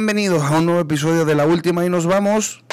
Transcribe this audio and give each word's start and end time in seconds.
Bienvenidos 0.00 0.42
a 0.44 0.58
un 0.58 0.64
nuevo 0.64 0.80
episodio 0.80 1.26
de 1.26 1.34
La 1.34 1.44
Última 1.44 1.84
y 1.84 1.90
nos 1.90 2.06
vamos. 2.06 2.64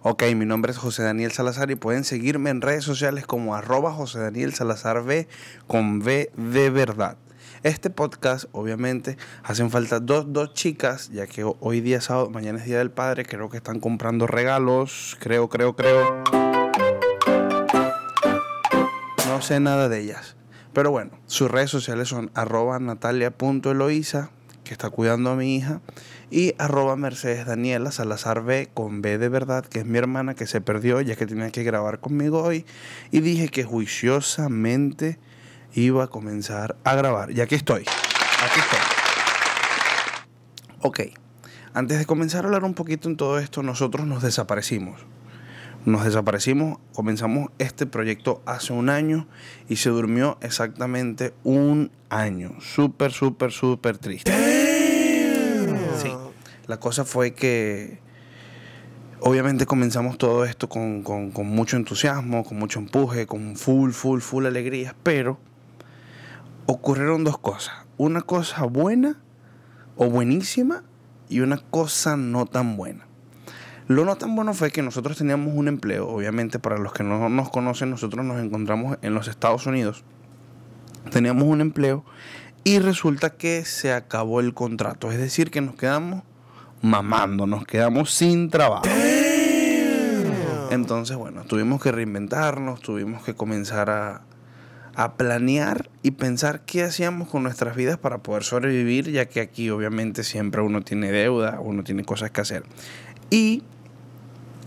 Ok, 0.00 0.22
mi 0.34 0.46
nombre 0.46 0.72
es 0.72 0.78
José 0.78 1.02
Daniel 1.02 1.32
Salazar 1.32 1.70
y 1.70 1.74
pueden 1.74 2.02
seguirme 2.02 2.48
en 2.48 2.62
redes 2.62 2.82
sociales 2.82 3.26
como 3.26 3.54
arroba 3.54 3.92
José 3.92 4.20
Daniel 4.20 4.54
Salazar 4.54 5.02
V 5.02 5.28
con 5.66 5.98
V 6.00 6.32
de 6.34 6.70
verdad. 6.70 7.18
Este 7.62 7.90
podcast, 7.90 8.46
obviamente, 8.52 9.18
hacen 9.42 9.70
falta 9.70 10.00
dos, 10.00 10.32
dos 10.32 10.54
chicas, 10.54 11.10
ya 11.10 11.26
que 11.26 11.44
hoy 11.44 11.82
día 11.82 11.98
es 11.98 12.04
sábado, 12.04 12.30
mañana 12.30 12.58
es 12.58 12.64
Día 12.64 12.78
del 12.78 12.90
Padre, 12.90 13.26
creo 13.26 13.50
que 13.50 13.58
están 13.58 13.80
comprando 13.80 14.26
regalos, 14.26 15.14
creo, 15.20 15.50
creo, 15.50 15.76
creo. 15.76 16.24
No 19.26 19.42
sé 19.42 19.60
nada 19.60 19.90
de 19.90 20.00
ellas. 20.00 20.36
Pero 20.72 20.90
bueno, 20.90 21.10
sus 21.26 21.50
redes 21.50 21.68
sociales 21.68 22.08
son 22.08 22.30
arroba 22.34 22.78
natalia.eloisa 22.78 24.30
que 24.64 24.72
está 24.72 24.90
cuidando 24.90 25.30
a 25.30 25.36
mi 25.36 25.56
hija, 25.56 25.80
y 26.30 26.54
arroba 26.58 26.96
Mercedes 26.96 27.46
Daniela 27.46 27.90
Salazar 27.90 28.42
B 28.42 28.68
con 28.72 29.02
B 29.02 29.18
de 29.18 29.28
verdad, 29.28 29.64
que 29.64 29.80
es 29.80 29.86
mi 29.86 29.98
hermana 29.98 30.34
que 30.34 30.46
se 30.46 30.60
perdió 30.60 31.00
ya 31.00 31.16
que 31.16 31.26
tenía 31.26 31.50
que 31.50 31.62
grabar 31.62 32.00
conmigo 32.00 32.42
hoy, 32.42 32.64
y 33.10 33.20
dije 33.20 33.48
que 33.48 33.64
juiciosamente 33.64 35.18
iba 35.74 36.04
a 36.04 36.06
comenzar 36.08 36.76
a 36.84 36.94
grabar. 36.94 37.30
Y 37.30 37.40
aquí 37.40 37.54
estoy, 37.54 37.82
aquí 37.82 38.60
estoy. 38.60 38.78
Ok, 40.82 41.00
antes 41.74 41.98
de 41.98 42.06
comenzar 42.06 42.44
a 42.44 42.48
hablar 42.48 42.64
un 42.64 42.74
poquito 42.74 43.08
en 43.08 43.16
todo 43.16 43.38
esto, 43.38 43.62
nosotros 43.62 44.06
nos 44.06 44.22
desaparecimos. 44.22 45.00
Nos 45.86 46.04
desaparecimos, 46.04 46.78
comenzamos 46.92 47.48
este 47.58 47.86
proyecto 47.86 48.42
hace 48.44 48.74
un 48.74 48.90
año 48.90 49.26
y 49.66 49.76
se 49.76 49.88
durmió 49.88 50.36
exactamente 50.42 51.32
un 51.42 51.90
año. 52.10 52.52
Súper, 52.60 53.12
súper, 53.12 53.50
súper 53.50 53.96
triste. 53.96 54.30
Sí, 55.96 56.12
la 56.66 56.78
cosa 56.78 57.06
fue 57.06 57.32
que 57.32 57.98
obviamente 59.20 59.64
comenzamos 59.64 60.18
todo 60.18 60.44
esto 60.44 60.68
con, 60.68 61.02
con, 61.02 61.46
mucho 61.46 61.78
entusiasmo, 61.78 62.44
con 62.44 62.58
mucho 62.58 62.78
empuje, 62.78 63.26
con 63.26 63.56
full, 63.56 63.92
full, 63.92 64.20
full 64.20 64.44
alegría, 64.44 64.94
pero 65.02 65.38
ocurrieron 66.66 67.24
dos 67.24 67.38
cosas. 67.38 67.74
Una 67.96 68.20
cosa 68.20 68.64
buena 68.64 69.18
o 69.96 70.10
buenísima 70.10 70.84
y 71.30 71.40
una 71.40 71.56
cosa 71.56 72.18
no 72.18 72.44
tan 72.44 72.76
buena. 72.76 73.09
Lo 73.90 74.04
no 74.04 74.14
tan 74.14 74.36
bueno 74.36 74.54
fue 74.54 74.70
que 74.70 74.82
nosotros 74.82 75.18
teníamos 75.18 75.52
un 75.52 75.66
empleo, 75.66 76.08
obviamente 76.08 76.60
para 76.60 76.78
los 76.78 76.92
que 76.92 77.02
no 77.02 77.28
nos 77.28 77.50
conocen, 77.50 77.90
nosotros 77.90 78.24
nos 78.24 78.40
encontramos 78.40 78.98
en 79.02 79.14
los 79.14 79.26
Estados 79.26 79.66
Unidos. 79.66 80.04
Teníamos 81.10 81.42
un 81.42 81.60
empleo 81.60 82.04
y 82.62 82.78
resulta 82.78 83.30
que 83.30 83.64
se 83.64 83.92
acabó 83.92 84.38
el 84.38 84.54
contrato, 84.54 85.10
es 85.10 85.18
decir, 85.18 85.50
que 85.50 85.60
nos 85.60 85.74
quedamos 85.74 86.22
mamando, 86.82 87.48
nos 87.48 87.64
quedamos 87.64 88.12
sin 88.12 88.48
trabajo. 88.48 88.84
Entonces, 90.70 91.16
bueno, 91.16 91.42
tuvimos 91.42 91.82
que 91.82 91.90
reinventarnos, 91.90 92.80
tuvimos 92.82 93.24
que 93.24 93.34
comenzar 93.34 93.90
a, 93.90 94.22
a 94.94 95.14
planear 95.14 95.90
y 96.04 96.12
pensar 96.12 96.60
qué 96.64 96.84
hacíamos 96.84 97.28
con 97.28 97.42
nuestras 97.42 97.74
vidas 97.74 97.98
para 97.98 98.18
poder 98.18 98.44
sobrevivir, 98.44 99.10
ya 99.10 99.26
que 99.26 99.40
aquí 99.40 99.68
obviamente 99.68 100.22
siempre 100.22 100.62
uno 100.62 100.82
tiene 100.82 101.10
deuda, 101.10 101.58
uno 101.58 101.82
tiene 101.82 102.04
cosas 102.04 102.30
que 102.30 102.40
hacer. 102.40 102.62
Y 103.30 103.64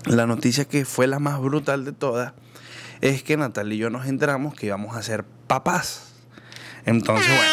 la 0.06 0.28
noticia 0.28 0.66
que 0.66 0.86
fue 0.86 1.08
la 1.08 1.20
más 1.20 1.40
brutal 1.40 1.86
de 1.86 1.92
todas 1.92 2.34
es 3.02 3.24
que 3.24 3.38
Natalia 3.38 3.76
y 3.76 3.78
yo 3.80 3.90
nos 3.90 4.08
enteramos 4.08 4.54
que 4.54 4.68
íbamos 4.68 4.96
a 4.96 5.04
ser 5.04 5.26
papás. 5.48 6.14
Entonces, 6.86 7.28
bueno, 7.28 7.52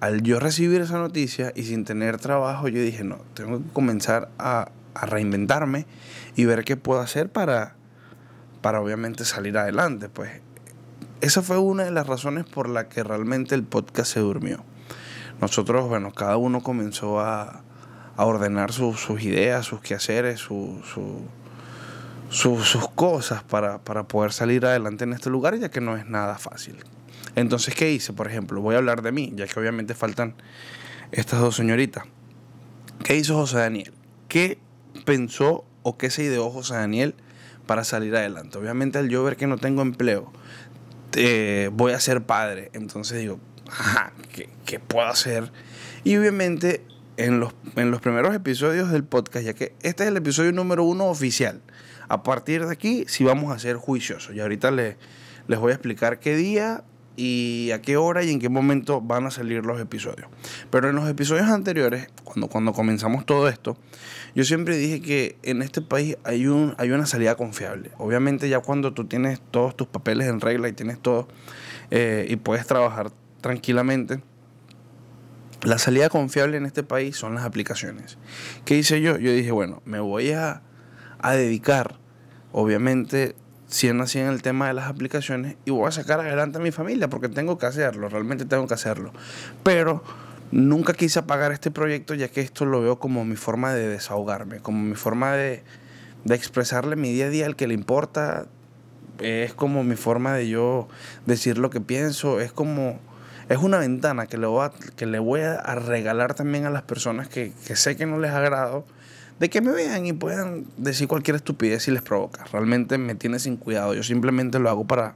al 0.00 0.22
yo 0.22 0.38
recibir 0.40 0.80
esa 0.80 0.98
noticia 0.98 1.52
y 1.54 1.64
sin 1.64 1.84
tener 1.84 2.18
trabajo, 2.18 2.68
yo 2.68 2.80
dije, 2.80 3.04
no, 3.04 3.18
tengo 3.34 3.58
que 3.58 3.72
comenzar 3.72 4.30
a, 4.38 4.70
a 4.94 5.06
reinventarme 5.06 5.86
y 6.36 6.44
ver 6.44 6.64
qué 6.64 6.76
puedo 6.76 7.00
hacer 7.00 7.30
para, 7.30 7.74
para 8.60 8.80
obviamente 8.80 9.24
salir 9.24 9.58
adelante. 9.58 10.08
Pues 10.08 10.40
esa 11.20 11.42
fue 11.42 11.58
una 11.58 11.84
de 11.84 11.90
las 11.90 12.06
razones 12.06 12.44
por 12.44 12.68
la 12.68 12.88
que 12.88 13.02
realmente 13.02 13.54
el 13.54 13.64
podcast 13.64 14.12
se 14.12 14.20
durmió. 14.20 14.64
Nosotros, 15.40 15.88
bueno, 15.88 16.12
cada 16.12 16.36
uno 16.36 16.62
comenzó 16.62 17.20
a, 17.20 17.62
a 18.18 18.24
ordenar 18.24 18.72
sus 18.72 19.22
ideas, 19.22 19.64
sus 19.64 19.80
quehaceres, 19.80 20.40
su, 20.40 20.82
sus 22.30 22.88
cosas 22.96 23.44
para, 23.44 23.78
para, 23.78 24.08
poder 24.08 24.32
salir 24.32 24.66
adelante 24.66 25.04
en 25.04 25.12
este 25.12 25.30
lugar, 25.30 25.56
ya 25.56 25.70
que 25.70 25.80
no 25.80 25.96
es 25.96 26.04
nada 26.04 26.36
fácil. 26.36 26.78
Entonces, 27.36 27.76
¿qué 27.76 27.92
hice? 27.92 28.12
Por 28.12 28.26
ejemplo, 28.26 28.60
voy 28.60 28.74
a 28.74 28.78
hablar 28.78 29.02
de 29.02 29.12
mí, 29.12 29.32
ya 29.36 29.46
que 29.46 29.60
obviamente 29.60 29.94
faltan 29.94 30.34
estas 31.12 31.38
dos 31.38 31.54
señoritas. 31.54 32.06
¿Qué 33.04 33.14
hizo 33.14 33.36
José 33.36 33.58
Daniel? 33.58 33.92
¿Qué 34.26 34.58
pensó 35.04 35.64
o 35.84 35.96
qué 35.96 36.10
se 36.10 36.24
ideó 36.24 36.50
José 36.50 36.74
Daniel 36.74 37.14
para 37.68 37.84
salir 37.84 38.16
adelante? 38.16 38.58
Obviamente, 38.58 38.98
al 38.98 39.08
yo 39.08 39.22
ver 39.22 39.36
que 39.36 39.46
no 39.46 39.58
tengo 39.58 39.80
empleo, 39.80 40.32
eh, 41.14 41.70
voy 41.72 41.92
a 41.92 42.00
ser 42.00 42.24
padre. 42.24 42.72
Entonces 42.72 43.20
digo, 43.20 43.38
ajá, 43.70 44.12
¿qué, 44.32 44.48
¿qué 44.66 44.80
puedo 44.80 45.06
hacer? 45.06 45.52
Y 46.02 46.16
obviamente 46.16 46.82
en 47.18 47.40
los, 47.40 47.52
en 47.76 47.90
los 47.90 48.00
primeros 48.00 48.34
episodios 48.34 48.90
del 48.90 49.04
podcast, 49.04 49.44
ya 49.44 49.52
que 49.52 49.74
este 49.82 50.04
es 50.04 50.08
el 50.08 50.16
episodio 50.16 50.52
número 50.52 50.84
uno 50.84 51.06
oficial. 51.06 51.60
A 52.08 52.22
partir 52.22 52.64
de 52.64 52.72
aquí, 52.72 53.04
sí 53.08 53.24
vamos 53.24 53.54
a 53.54 53.58
ser 53.58 53.76
juiciosos. 53.76 54.34
Y 54.34 54.40
ahorita 54.40 54.70
les, 54.70 54.96
les 55.48 55.58
voy 55.58 55.72
a 55.72 55.74
explicar 55.74 56.20
qué 56.20 56.36
día 56.36 56.84
y 57.16 57.72
a 57.72 57.82
qué 57.82 57.96
hora 57.96 58.22
y 58.22 58.30
en 58.30 58.38
qué 58.38 58.48
momento 58.48 59.00
van 59.00 59.26
a 59.26 59.32
salir 59.32 59.66
los 59.66 59.80
episodios. 59.80 60.28
Pero 60.70 60.88
en 60.88 60.94
los 60.94 61.08
episodios 61.08 61.48
anteriores, 61.48 62.08
cuando, 62.22 62.46
cuando 62.46 62.72
comenzamos 62.72 63.26
todo 63.26 63.48
esto, 63.48 63.76
yo 64.36 64.44
siempre 64.44 64.76
dije 64.76 65.02
que 65.02 65.36
en 65.42 65.60
este 65.60 65.82
país 65.82 66.16
hay, 66.22 66.46
un, 66.46 66.76
hay 66.78 66.92
una 66.92 67.06
salida 67.06 67.34
confiable. 67.34 67.90
Obviamente 67.98 68.48
ya 68.48 68.60
cuando 68.60 68.94
tú 68.94 69.06
tienes 69.06 69.40
todos 69.50 69.76
tus 69.76 69.88
papeles 69.88 70.28
en 70.28 70.40
regla 70.40 70.68
y 70.68 70.72
tienes 70.72 71.00
todo 71.00 71.26
eh, 71.90 72.26
y 72.30 72.36
puedes 72.36 72.64
trabajar 72.68 73.10
tranquilamente, 73.40 74.20
la 75.62 75.78
salida 75.78 76.08
confiable 76.08 76.56
en 76.56 76.66
este 76.66 76.82
país 76.82 77.16
son 77.16 77.34
las 77.34 77.44
aplicaciones. 77.44 78.18
¿Qué 78.64 78.76
hice 78.76 79.00
yo? 79.00 79.16
Yo 79.18 79.32
dije, 79.32 79.50
bueno, 79.50 79.82
me 79.84 80.00
voy 80.00 80.30
a, 80.32 80.62
a 81.18 81.32
dedicar, 81.32 81.96
obviamente, 82.52 83.34
siendo 83.66 84.04
así 84.04 84.18
en 84.18 84.28
el 84.28 84.42
tema 84.42 84.68
de 84.68 84.74
las 84.74 84.86
aplicaciones, 84.86 85.56
y 85.64 85.70
voy 85.70 85.88
a 85.88 85.92
sacar 85.92 86.20
adelante 86.20 86.58
a 86.58 86.60
mi 86.60 86.70
familia, 86.70 87.08
porque 87.08 87.28
tengo 87.28 87.58
que 87.58 87.66
hacerlo, 87.66 88.08
realmente 88.08 88.44
tengo 88.44 88.66
que 88.66 88.74
hacerlo. 88.74 89.12
Pero 89.62 90.02
nunca 90.50 90.94
quise 90.94 91.18
apagar 91.18 91.52
este 91.52 91.70
proyecto, 91.70 92.14
ya 92.14 92.28
que 92.28 92.40
esto 92.40 92.64
lo 92.64 92.80
veo 92.80 92.98
como 92.98 93.24
mi 93.24 93.36
forma 93.36 93.74
de 93.74 93.88
desahogarme, 93.88 94.60
como 94.60 94.82
mi 94.82 94.94
forma 94.94 95.32
de, 95.32 95.62
de 96.24 96.34
expresarle 96.34 96.96
mi 96.96 97.12
día 97.12 97.26
a 97.26 97.30
día 97.30 97.46
al 97.46 97.56
que 97.56 97.66
le 97.66 97.74
importa. 97.74 98.46
Es 99.18 99.52
como 99.52 99.82
mi 99.82 99.96
forma 99.96 100.34
de 100.34 100.48
yo 100.48 100.88
decir 101.26 101.58
lo 101.58 101.70
que 101.70 101.80
pienso, 101.80 102.40
es 102.40 102.52
como 102.52 103.00
es 103.48 103.58
una 103.58 103.78
ventana 103.78 104.26
que 104.26 104.36
le 104.36 104.46
voy 104.46 104.66
a, 104.66 104.72
que 104.96 105.06
le 105.06 105.18
voy 105.18 105.40
a 105.40 105.74
regalar 105.74 106.34
también 106.34 106.66
a 106.66 106.70
las 106.70 106.82
personas 106.82 107.28
que, 107.28 107.52
que 107.66 107.76
sé 107.76 107.96
que 107.96 108.06
no 108.06 108.18
les 108.18 108.32
agrado, 108.32 108.84
de 109.38 109.48
que 109.48 109.60
me 109.60 109.72
vean 109.72 110.06
y 110.06 110.12
puedan 110.12 110.66
decir 110.76 111.08
cualquier 111.08 111.36
estupidez 111.36 111.84
si 111.84 111.90
les 111.90 112.02
provoca. 112.02 112.44
Realmente 112.52 112.98
me 112.98 113.14
tiene 113.14 113.38
sin 113.38 113.56
cuidado. 113.56 113.94
Yo 113.94 114.02
simplemente 114.02 114.58
lo 114.58 114.68
hago 114.68 114.84
para, 114.84 115.14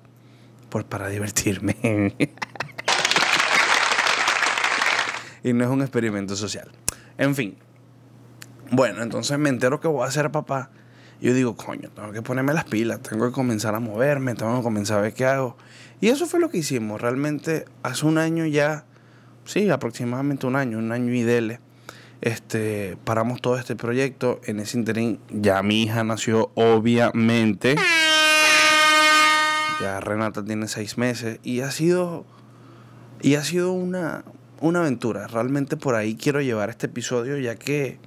pues, 0.71 0.85
para 0.85 1.09
divertirme. 1.09 1.77
y 5.43 5.53
no 5.53 5.65
es 5.65 5.71
un 5.71 5.83
experimento 5.83 6.37
social. 6.37 6.71
En 7.19 7.35
fin. 7.35 7.57
Bueno, 8.71 9.03
entonces 9.03 9.37
me 9.39 9.49
entero 9.49 9.81
que 9.81 9.89
voy 9.89 10.07
a 10.07 10.11
ser 10.11 10.31
papá. 10.31 10.71
Yo 11.23 11.33
digo, 11.35 11.55
coño, 11.55 11.89
tengo 11.95 12.11
que 12.11 12.21
ponerme 12.21 12.53
las 12.53 12.65
pilas, 12.65 13.01
tengo 13.01 13.27
que 13.27 13.33
comenzar 13.33 13.77
a 13.77 13.81
moverme, 13.81 14.35
tengo 14.35 14.57
que 14.57 14.63
comenzar 14.65 14.99
a 14.99 15.03
ver 15.03 15.15
qué 15.15 15.25
hago. 15.25 15.57
Y 16.01 16.09
eso 16.09 16.27
fue 16.27 16.41
lo 16.41 16.51
que 16.51 16.59
hicimos. 16.59 17.01
Realmente 17.01 17.65
hace 17.85 18.07
un 18.07 18.19
año 18.19 18.45
ya, 18.45 18.85
sí, 19.45 19.71
aproximadamente 19.71 20.49
un 20.49 20.57
año, 20.57 20.79
un 20.79 20.91
año 20.91 21.15
y 21.15 21.23
dele, 21.23 21.61
este, 22.23 22.97
paramos 23.05 23.41
todo 23.41 23.57
este 23.57 23.77
proyecto. 23.77 24.41
En 24.47 24.59
ese 24.59 24.77
interín 24.77 25.21
ya 25.31 25.63
mi 25.63 25.85
hija 25.85 26.03
nació, 26.03 26.51
obviamente. 26.57 27.77
Ya 29.81 30.01
Renata 30.01 30.45
tiene 30.45 30.67
seis 30.67 30.99
meses 30.99 31.39
y 31.45 31.61
ha 31.61 31.71
sido, 31.71 32.27
y 33.21 33.37
ha 33.37 33.45
sido 33.45 33.71
una, 33.71 34.25
una 34.61 34.81
aventura. 34.81 35.29
Realmente 35.29 35.77
por 35.77 35.95
ahí 35.95 36.17
quiero 36.17 36.41
llevar 36.41 36.69
este 36.69 36.87
episodio 36.87 37.39
ya 37.39 37.55
que 37.55 38.01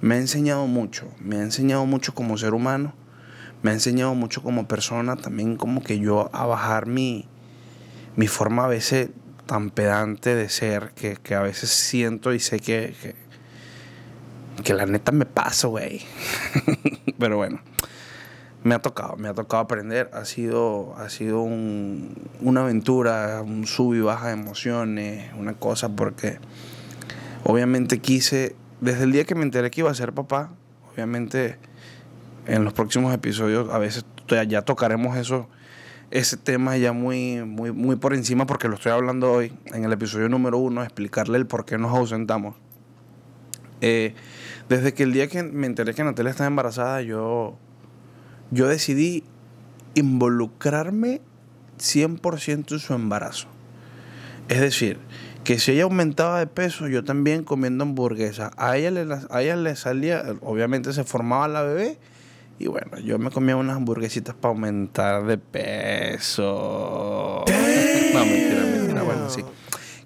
me 0.00 0.16
ha 0.16 0.18
enseñado 0.18 0.66
mucho. 0.66 1.08
Me 1.20 1.36
ha 1.36 1.42
enseñado 1.42 1.86
mucho 1.86 2.14
como 2.14 2.38
ser 2.38 2.54
humano 2.54 2.94
me 3.62 3.70
ha 3.70 3.74
enseñado 3.74 4.14
mucho 4.14 4.42
como 4.42 4.68
persona, 4.68 5.16
también 5.16 5.56
como 5.56 5.82
que 5.82 5.98
yo 5.98 6.30
a 6.32 6.46
bajar 6.46 6.86
mi, 6.86 7.26
mi 8.14 8.28
forma 8.28 8.64
a 8.64 8.68
veces 8.68 9.10
tan 9.46 9.70
pedante 9.70 10.34
de 10.34 10.48
ser, 10.48 10.92
que, 10.94 11.16
que 11.16 11.34
a 11.34 11.40
veces 11.40 11.70
siento 11.70 12.32
y 12.32 12.40
sé 12.40 12.60
que, 12.60 12.94
que, 14.62 14.74
la 14.74 14.86
neta 14.86 15.12
me 15.12 15.24
paso, 15.24 15.70
güey. 15.70 16.02
Pero 17.18 17.38
bueno, 17.38 17.60
me 18.62 18.74
ha 18.74 18.80
tocado, 18.80 19.16
me 19.16 19.28
ha 19.28 19.34
tocado 19.34 19.62
aprender. 19.62 20.10
Ha 20.12 20.24
sido, 20.24 20.94
ha 20.96 21.08
sido 21.08 21.40
una 21.40 22.60
aventura, 22.60 23.42
un 23.42 23.66
sub 23.66 23.94
y 23.94 24.00
baja 24.00 24.28
de 24.28 24.34
emociones, 24.34 25.32
una 25.36 25.54
cosa 25.54 25.88
porque 25.88 26.38
obviamente 27.44 28.00
quise, 28.00 28.54
desde 28.80 29.04
el 29.04 29.12
día 29.12 29.24
que 29.24 29.34
me 29.34 29.42
enteré 29.42 29.70
que 29.70 29.80
iba 29.80 29.90
a 29.90 29.94
ser 29.94 30.12
papá, 30.12 30.52
obviamente 30.92 31.58
en 32.46 32.64
los 32.64 32.72
próximos 32.72 33.12
episodios 33.14 33.68
a 33.70 33.78
veces 33.78 34.04
ya 34.48 34.62
tocaremos 34.62 35.16
eso, 35.16 35.48
ese 36.10 36.36
tema 36.36 36.76
ya 36.76 36.92
muy, 36.92 37.44
muy, 37.44 37.72
muy 37.72 37.96
por 37.96 38.14
encima 38.14 38.46
porque 38.46 38.68
lo 38.68 38.74
estoy 38.74 38.92
hablando 38.92 39.32
hoy 39.32 39.52
en 39.66 39.84
el 39.84 39.92
episodio 39.92 40.28
número 40.28 40.58
uno, 40.58 40.82
explicarle 40.82 41.38
el 41.38 41.46
por 41.46 41.64
qué 41.64 41.78
nos 41.78 41.92
ausentamos. 41.96 42.56
Eh, 43.80 44.14
desde 44.68 44.94
que 44.94 45.02
el 45.02 45.12
día 45.12 45.28
que 45.28 45.42
me 45.42 45.66
enteré 45.66 45.94
que 45.94 46.02
Natalia 46.02 46.30
estaba 46.30 46.48
embarazada, 46.48 47.02
yo 47.02 47.58
yo 48.50 48.68
decidí 48.68 49.24
involucrarme 49.94 51.20
100% 51.78 52.72
en 52.72 52.78
su 52.78 52.94
embarazo. 52.94 53.48
Es 54.48 54.60
decir, 54.60 54.98
que 55.46 55.60
si 55.60 55.70
ella 55.70 55.84
aumentaba 55.84 56.40
de 56.40 56.48
peso, 56.48 56.88
yo 56.88 57.04
también 57.04 57.44
comiendo 57.44 57.84
hamburguesa. 57.84 58.50
A 58.56 58.76
ella 58.76 58.90
le, 58.90 59.06
a 59.30 59.42
ella 59.42 59.54
le 59.54 59.76
salía, 59.76 60.24
obviamente 60.40 60.92
se 60.92 61.04
formaba 61.04 61.46
la 61.46 61.62
bebé, 61.62 61.98
y 62.58 62.66
bueno, 62.66 62.98
yo 62.98 63.16
me 63.20 63.30
comía 63.30 63.54
unas 63.54 63.76
hamburguesitas 63.76 64.34
para 64.34 64.52
aumentar 64.52 65.24
de 65.24 65.38
peso. 65.38 67.44
No, 67.46 68.26
mentira, 68.26 68.64
mentira, 68.64 69.02
bueno, 69.04 69.30
sí. 69.30 69.44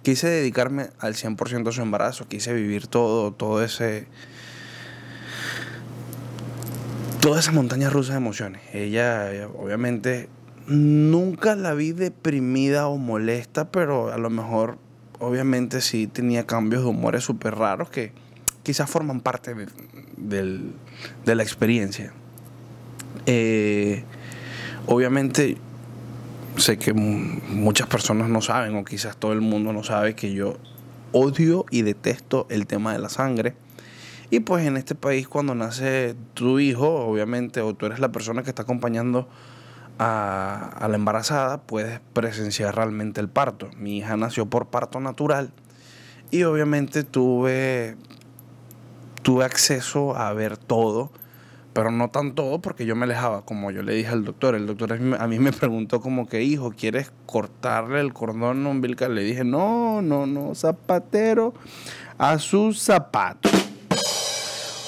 Quise 0.02 0.28
dedicarme 0.28 0.90
al 0.98 1.14
100% 1.14 1.68
a 1.68 1.72
su 1.72 1.80
embarazo, 1.80 2.28
quise 2.28 2.52
vivir 2.52 2.86
todo, 2.86 3.32
todo 3.32 3.64
ese 3.64 4.08
toda 7.22 7.40
esa 7.40 7.52
montaña 7.52 7.88
rusa 7.88 8.12
de 8.12 8.18
emociones. 8.18 8.60
Ella, 8.74 9.48
obviamente, 9.58 10.28
nunca 10.66 11.56
la 11.56 11.72
vi 11.72 11.92
deprimida 11.92 12.88
o 12.88 12.98
molesta, 12.98 13.70
pero 13.70 14.12
a 14.12 14.18
lo 14.18 14.28
mejor, 14.28 14.76
obviamente, 15.20 15.80
sí 15.80 16.06
tenía 16.06 16.46
cambios 16.46 16.82
de 16.82 16.88
humores 16.88 17.24
súper 17.24 17.54
raros 17.54 17.90
que 17.90 18.12
quizás 18.62 18.90
forman 18.90 19.20
parte 19.20 19.54
de, 20.16 20.60
la 21.24 21.42
experiencia. 21.42 22.12
Eh, 23.26 24.02
obviamente, 24.86 25.56
sé 26.56 26.78
que 26.78 26.92
muchas 26.92 27.86
personas 27.86 28.28
no 28.28 28.40
saben, 28.40 28.76
o 28.76 28.84
quizás 28.84 29.16
todo 29.16 29.32
el 29.32 29.40
mundo 29.40 29.72
no 29.72 29.84
sabe, 29.84 30.14
que 30.14 30.32
yo 30.32 30.58
odio 31.12 31.64
y 31.70 31.82
detesto 31.82 32.46
el 32.50 32.66
tema 32.66 32.92
de 32.92 32.98
la 32.98 33.08
sangre 33.08 33.54
y 34.30 34.40
pues 34.40 34.64
en 34.64 34.76
este 34.76 34.94
país 34.94 35.26
cuando 35.26 35.56
nace 35.56 36.14
tu 36.34 36.60
hijo, 36.60 36.88
obviamente, 36.88 37.60
o 37.60 37.74
tú 37.74 37.86
eres 37.86 37.98
la 37.98 38.12
persona 38.12 38.44
que 38.44 38.50
está 38.50 38.62
acompañando 38.62 39.28
a, 40.02 40.86
la 40.88 40.94
embarazada, 40.94 41.60
puedes 41.60 42.00
presenciar 42.14 42.74
realmente 42.74 43.20
el 43.20 43.28
parto. 43.28 43.68
Mi 43.76 43.98
hija 43.98 44.16
nació 44.16 44.46
por 44.46 44.68
parto 44.68 44.98
natural 44.98 45.52
y 46.30 46.44
obviamente 46.44 47.04
tuve, 47.04 47.96
tuve 49.22 49.44
acceso 49.44 50.16
a 50.16 50.32
ver 50.32 50.56
todo, 50.56 51.10
pero 51.74 51.90
no 51.90 52.08
tan 52.08 52.34
todo 52.34 52.62
porque 52.62 52.86
yo 52.86 52.96
me 52.96 53.04
alejaba, 53.04 53.44
como 53.44 53.70
yo 53.70 53.82
le 53.82 53.94
dije 53.94 54.08
al 54.08 54.24
doctor. 54.24 54.54
El 54.54 54.66
doctor 54.66 54.94
a 54.94 55.26
mí 55.26 55.38
me 55.38 55.52
preguntó 55.52 56.00
como 56.00 56.26
que, 56.26 56.42
hijo, 56.42 56.72
¿quieres 56.74 57.12
cortarle 57.26 58.00
el 58.00 58.14
cordón 58.14 58.66
umbilical? 58.66 59.14
Le 59.14 59.22
dije, 59.22 59.44
no, 59.44 60.00
no, 60.00 60.24
no, 60.24 60.54
zapatero 60.54 61.52
a 62.16 62.38
sus 62.38 62.80
zapatos. 62.80 63.52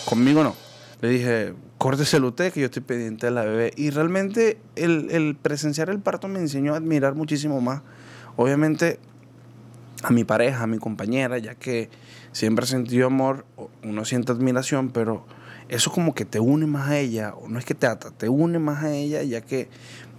Conmigo 0.07 0.43
no. 0.43 0.57
Le 1.03 1.09
dije, 1.11 1.55
córtese 1.83 2.19
el 2.19 2.25
usted 2.27 2.53
que 2.53 2.61
yo 2.61 2.67
estoy 2.67 2.83
pendiente 2.83 3.27
de 3.27 3.33
la 3.33 3.43
bebé. 3.43 3.73
Y 3.75 3.91
realmente 3.91 4.57
el, 4.77 5.37
presenciar 5.43 5.91
el 5.91 5.99
parto 5.99 6.29
me 6.29 6.39
enseñó 6.39 6.75
a 6.75 6.77
admirar 6.77 7.17
muchísimo 7.17 7.61
más. 7.61 7.83
Obviamente 8.37 9.01
a 10.05 10.13
mi 10.13 10.23
pareja, 10.23 10.63
a 10.63 10.67
mi 10.69 10.79
compañera, 10.79 11.39
ya 11.39 11.57
que 11.57 11.91
siempre 12.31 12.67
he 12.67 12.69
sentido 12.69 13.09
amor, 13.09 13.45
uno 13.83 14.05
siente 14.05 14.31
admiración, 14.31 14.91
pero 14.91 15.27
eso 15.69 15.91
como 15.91 16.15
que 16.15 16.25
te 16.25 16.39
une 16.39 16.67
más 16.67 16.89
a 16.89 17.01
ella, 17.01 17.35
o 17.35 17.49
no 17.49 17.59
es 17.59 17.65
que 17.65 17.75
te 17.75 17.89
ata, 17.89 18.13
te 18.13 18.29
une 18.29 18.61
más 18.61 18.85
a 18.85 18.95
ella, 18.95 19.25
ya 19.25 19.41
que 19.41 19.69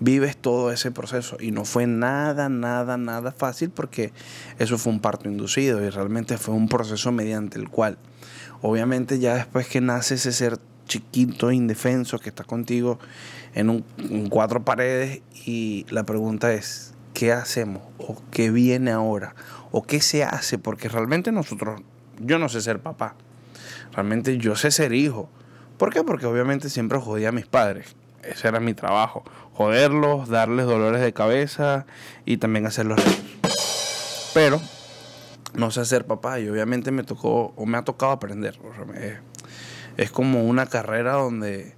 vives 0.01 0.35
todo 0.35 0.69
ese 0.69 0.91
proceso. 0.91 1.37
Y 1.39 1.51
no 1.51 1.63
fue 1.63 1.87
nada, 1.87 2.49
nada, 2.49 2.97
nada 2.97 3.31
fácil 3.31 3.69
porque 3.69 4.11
eso 4.59 4.77
fue 4.77 4.91
un 4.91 4.99
parto 4.99 5.29
inducido 5.29 5.81
y 5.81 5.89
realmente 5.89 6.37
fue 6.37 6.55
un 6.55 6.67
proceso 6.67 7.13
mediante 7.13 7.57
el 7.57 7.69
cual 7.69 7.97
Obviamente 8.65 9.19
ya 9.19 9.35
después 9.35 9.67
que 9.67 9.81
nace 9.81 10.15
ese 10.15 10.31
ser 10.31 10.57
chiquito, 10.87 11.51
indefenso, 11.51 12.19
que 12.19 12.29
está 12.29 12.43
contigo 12.43 12.99
en, 13.53 13.69
un, 13.69 13.83
cuatro 14.29 14.63
paredes 14.63 15.21
y 15.45 15.85
la 15.89 16.03
pregunta 16.03 16.53
es, 16.53 16.93
¿qué 17.13 17.31
hacemos? 17.31 17.83
¿O 17.97 18.21
qué 18.31 18.51
viene 18.51 18.91
ahora? 18.91 19.35
¿O 19.71 19.83
qué 19.83 20.01
se 20.01 20.23
hace? 20.23 20.57
Porque 20.57 20.89
realmente 20.89 21.31
nosotros, 21.31 21.81
yo 22.19 22.39
no 22.39 22.49
sé 22.49 22.61
ser 22.61 22.79
papá, 22.79 23.15
realmente 23.93 24.37
yo 24.37 24.55
sé 24.55 24.71
ser 24.71 24.93
hijo. 24.93 25.29
¿Por 25.77 25.91
qué? 25.93 26.03
Porque 26.03 26.25
obviamente 26.25 26.69
siempre 26.69 26.99
jodía 26.99 27.29
a 27.29 27.31
mis 27.31 27.47
padres. 27.47 27.95
Ese 28.21 28.47
era 28.47 28.59
mi 28.59 28.73
trabajo. 28.73 29.23
Joderlos, 29.53 30.29
darles 30.29 30.65
dolores 30.65 31.01
de 31.01 31.13
cabeza 31.13 31.85
y 32.25 32.37
también 32.37 32.65
hacerlos 32.65 33.03
reír. 33.03 33.39
Pero 34.33 34.61
no 35.53 35.71
sé 35.71 35.85
ser 35.85 36.05
papá 36.05 36.39
y 36.39 36.49
obviamente 36.49 36.91
me 36.91 37.03
tocó 37.03 37.53
o 37.55 37.65
me 37.65 37.77
ha 37.77 37.83
tocado 37.83 38.11
aprender. 38.11 38.57
Es 39.97 40.11
como 40.11 40.43
una 40.45 40.65
carrera 40.65 41.13
donde, 41.13 41.73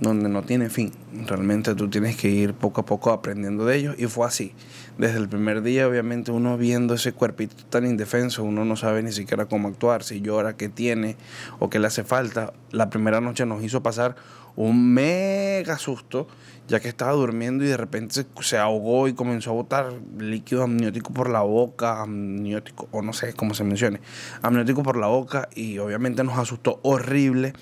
donde 0.00 0.28
no 0.28 0.42
tiene 0.42 0.70
fin. 0.70 0.92
Realmente 1.26 1.74
tú 1.74 1.88
tienes 1.88 2.16
que 2.16 2.28
ir 2.28 2.54
poco 2.54 2.82
a 2.82 2.84
poco 2.84 3.10
aprendiendo 3.10 3.64
de 3.64 3.76
ellos 3.76 3.96
y 3.98 4.06
fue 4.06 4.26
así. 4.26 4.54
Desde 4.98 5.18
el 5.18 5.28
primer 5.28 5.62
día, 5.62 5.86
obviamente, 5.86 6.32
uno 6.32 6.56
viendo 6.58 6.94
ese 6.94 7.12
cuerpito 7.12 7.54
tan 7.70 7.86
indefenso, 7.86 8.44
uno 8.44 8.64
no 8.64 8.76
sabe 8.76 9.02
ni 9.02 9.12
siquiera 9.12 9.46
cómo 9.46 9.68
actuar, 9.68 10.02
si 10.02 10.20
llora, 10.20 10.56
qué 10.56 10.68
tiene 10.68 11.16
o 11.58 11.70
qué 11.70 11.78
le 11.78 11.86
hace 11.86 12.04
falta. 12.04 12.52
La 12.70 12.90
primera 12.90 13.20
noche 13.20 13.46
nos 13.46 13.62
hizo 13.62 13.82
pasar 13.82 14.16
un 14.58 14.92
mega 14.92 15.78
susto 15.78 16.26
ya 16.66 16.80
que 16.80 16.88
estaba 16.88 17.12
durmiendo 17.12 17.64
y 17.64 17.68
de 17.68 17.76
repente 17.76 18.26
se, 18.40 18.58
ahogó 18.58 19.08
y 19.08 19.14
comenzó 19.14 19.50
a 19.50 19.54
botar 19.54 19.92
líquido 20.18 20.64
amniótico 20.64 21.14
por 21.14 21.30
la 21.30 21.40
boca, 21.40 22.02
amniótico, 22.02 22.88
o 22.90 23.00
no 23.00 23.14
sé 23.14 23.32
cómo 23.32 23.54
se 23.54 23.64
mencione, 23.64 24.00
amniótico 24.42 24.82
por 24.82 24.98
la 24.98 25.06
boca 25.06 25.48
y 25.54 25.78
obviamente 25.78 26.24
nos 26.24 26.38
asustó 26.38 26.78
horrible 26.82 27.54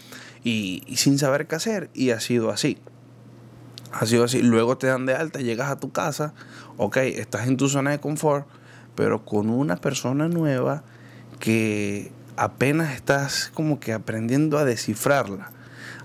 y, 0.42 0.82
sin 0.96 1.18
saber 1.18 1.46
qué 1.46 1.54
hacer 1.54 1.90
y 1.94 2.10
ha 2.10 2.18
sido 2.18 2.50
así. 2.50 2.78
Ha 3.92 4.06
sido 4.06 4.24
así. 4.24 4.42
Luego 4.42 4.76
te 4.76 4.88
dan 4.88 5.06
de 5.06 5.14
alta, 5.14 5.40
llegas 5.40 5.70
a 5.70 5.76
tu 5.76 5.92
casa, 5.92 6.34
ok, 6.76 6.96
estás 6.96 7.46
en 7.46 7.56
tu 7.56 7.68
zona 7.68 7.92
de 7.92 8.00
confort, 8.00 8.48
pero 8.96 9.24
con 9.24 9.50
una 9.50 9.76
persona 9.76 10.28
nueva 10.28 10.82
que 11.38 12.10
apenas 12.36 12.94
estás 12.94 13.52
como 13.54 13.78
que 13.78 13.92
aprendiendo 13.92 14.58
a 14.58 14.64
descifrarla, 14.64 15.52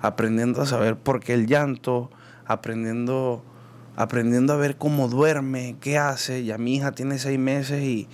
aprendiendo 0.01 0.61
a 0.61 0.65
saber 0.65 0.97
por 0.97 1.19
qué 1.19 1.33
el 1.33 1.47
llanto, 1.47 2.09
aprendiendo, 2.45 3.43
aprendiendo 3.95 4.53
a 4.53 4.57
ver 4.57 4.77
cómo 4.77 5.07
duerme, 5.07 5.75
qué 5.79 5.97
hace. 5.97 6.43
Ya 6.43 6.57
mi 6.57 6.75
hija 6.75 6.91
tiene 6.91 7.19
seis 7.19 7.39
meses 7.39 7.83
y, 7.83 8.07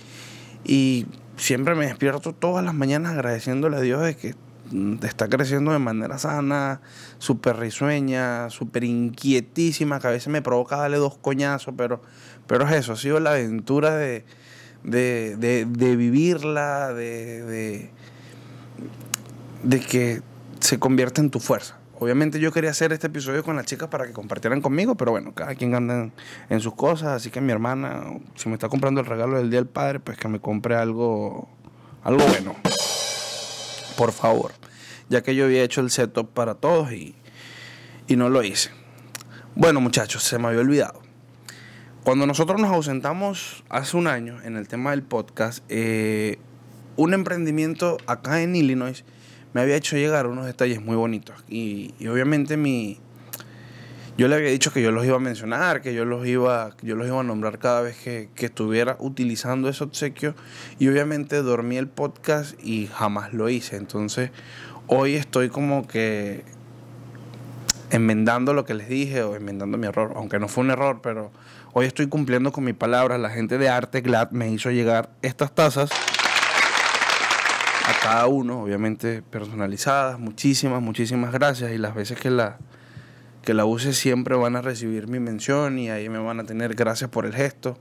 y 0.64 1.06
siempre 1.36 1.74
me 1.74 1.86
despierto 1.86 2.32
todas 2.32 2.64
las 2.64 2.74
mañanas 2.74 3.12
agradeciéndole 3.12 3.76
a 3.76 3.80
Dios 3.80 4.02
de 4.02 4.16
que 4.16 4.34
está 5.02 5.28
creciendo 5.28 5.72
de 5.72 5.78
manera 5.78 6.18
sana, 6.18 6.80
súper 7.18 7.56
risueña, 7.56 8.50
súper 8.50 8.84
inquietísima, 8.84 9.98
que 9.98 10.08
a 10.08 10.10
veces 10.10 10.28
me 10.28 10.42
provoca 10.42 10.76
darle 10.76 10.98
dos 10.98 11.16
coñazos, 11.16 11.74
pero, 11.76 12.02
pero 12.46 12.68
es 12.68 12.72
eso, 12.72 12.92
ha 12.92 12.96
sido 12.96 13.18
la 13.18 13.30
aventura 13.30 13.96
de, 13.96 14.24
de, 14.84 15.36
de, 15.38 15.64
de 15.64 15.96
vivirla, 15.96 16.92
de, 16.92 17.42
de, 17.44 17.90
de 19.62 19.80
que 19.80 20.22
se 20.60 20.78
convierta 20.78 21.20
en 21.20 21.30
tu 21.30 21.40
fuerza. 21.40 21.78
Obviamente 22.00 22.38
yo 22.38 22.52
quería 22.52 22.70
hacer 22.70 22.92
este 22.92 23.08
episodio 23.08 23.42
con 23.42 23.56
las 23.56 23.66
chicas 23.66 23.88
para 23.88 24.06
que 24.06 24.12
compartieran 24.12 24.60
conmigo, 24.60 24.94
pero 24.94 25.10
bueno, 25.10 25.34
cada 25.34 25.54
quien 25.56 25.74
anda 25.74 26.10
en, 26.48 26.60
sus 26.60 26.74
cosas, 26.74 27.08
así 27.08 27.30
que 27.30 27.40
mi 27.40 27.50
hermana, 27.50 28.04
si 28.36 28.48
me 28.48 28.54
está 28.54 28.68
comprando 28.68 29.00
el 29.00 29.06
regalo 29.06 29.36
del 29.36 29.50
Día 29.50 29.58
del 29.58 29.68
Padre, 29.68 29.98
pues 29.98 30.16
que 30.16 30.28
me 30.28 30.40
compre 30.40 30.76
algo, 30.76 31.48
algo 32.04 32.24
bueno. 32.24 32.54
Por 33.96 34.12
favor. 34.12 34.52
Ya 35.08 35.22
que 35.22 35.34
yo 35.34 35.46
había 35.46 35.64
hecho 35.64 35.80
el 35.80 35.90
setup 35.90 36.28
para 36.30 36.54
todos 36.54 36.92
y, 36.92 37.16
y 38.06 38.14
no 38.14 38.28
lo 38.28 38.44
hice. 38.44 38.70
Bueno 39.56 39.80
muchachos, 39.80 40.22
se 40.22 40.38
me 40.38 40.48
había 40.48 40.60
olvidado. 40.60 41.00
Cuando 42.04 42.26
nosotros 42.26 42.60
nos 42.60 42.70
ausentamos 42.70 43.64
hace 43.68 43.96
un 43.96 44.06
año 44.06 44.40
en 44.42 44.56
el 44.56 44.68
tema 44.68 44.92
del 44.92 45.02
podcast, 45.02 45.64
eh, 45.68 46.38
un 46.96 47.12
emprendimiento 47.12 47.98
acá 48.06 48.40
en 48.40 48.56
Illinois, 48.56 49.04
me 49.52 49.60
había 49.60 49.76
hecho 49.76 49.96
llegar 49.96 50.26
unos 50.26 50.46
detalles 50.46 50.80
muy 50.80 50.96
bonitos. 50.96 51.36
Y, 51.48 51.94
obviamente 52.08 52.56
mi... 52.56 52.98
Yo 54.16 54.26
le 54.26 54.34
había 54.34 54.50
dicho 54.50 54.72
que 54.72 54.82
yo 54.82 54.90
los 54.90 55.06
iba 55.06 55.14
a 55.14 55.20
mencionar, 55.20 55.80
que 55.80 55.94
yo 55.94 56.04
los 56.04 56.26
iba, 56.26 56.70
yo 56.82 56.96
los 56.96 57.06
iba 57.06 57.20
a 57.20 57.22
nombrar 57.22 57.60
cada 57.60 57.82
vez 57.82 57.96
que, 57.96 58.28
que 58.34 58.46
estuviera 58.46 58.96
utilizando 58.98 59.68
ese 59.68 59.84
obsequio. 59.84 60.34
Y 60.80 60.88
obviamente 60.88 61.40
dormí 61.42 61.76
el 61.76 61.86
podcast 61.86 62.58
y 62.60 62.88
jamás 62.88 63.32
lo 63.32 63.48
hice. 63.48 63.76
Entonces, 63.76 64.32
hoy 64.88 65.14
estoy 65.14 65.50
como 65.50 65.86
que 65.86 66.42
enmendando 67.90 68.54
lo 68.54 68.64
que 68.64 68.74
les 68.74 68.88
dije 68.88 69.22
o 69.22 69.36
enmendando 69.36 69.78
mi 69.78 69.86
error, 69.86 70.12
aunque 70.16 70.38
no 70.38 70.48
fue 70.48 70.64
un 70.64 70.70
error, 70.70 71.00
pero 71.02 71.30
hoy 71.72 71.86
estoy 71.86 72.08
cumpliendo 72.08 72.52
con 72.52 72.64
mi 72.64 72.72
palabra. 72.72 73.18
La 73.18 73.30
gente 73.30 73.58
de 73.58 73.68
Arte 73.68 74.00
Glad 74.00 74.30
me 74.30 74.50
hizo 74.50 74.70
llegar 74.70 75.10
estas 75.22 75.54
tazas 75.54 75.90
cada 78.08 78.26
uno, 78.26 78.62
obviamente 78.62 79.20
personalizadas. 79.20 80.18
Muchísimas, 80.18 80.80
muchísimas 80.80 81.30
gracias. 81.30 81.72
Y 81.72 81.78
las 81.78 81.94
veces 81.94 82.18
que 82.18 82.30
la, 82.30 82.56
que 83.42 83.52
la 83.52 83.66
use 83.66 83.92
siempre 83.92 84.34
van 84.34 84.56
a 84.56 84.62
recibir 84.62 85.08
mi 85.08 85.20
mención 85.20 85.78
y 85.78 85.90
ahí 85.90 86.08
me 86.08 86.18
van 86.18 86.40
a 86.40 86.44
tener 86.44 86.74
gracias 86.74 87.10
por 87.10 87.26
el 87.26 87.34
gesto. 87.34 87.78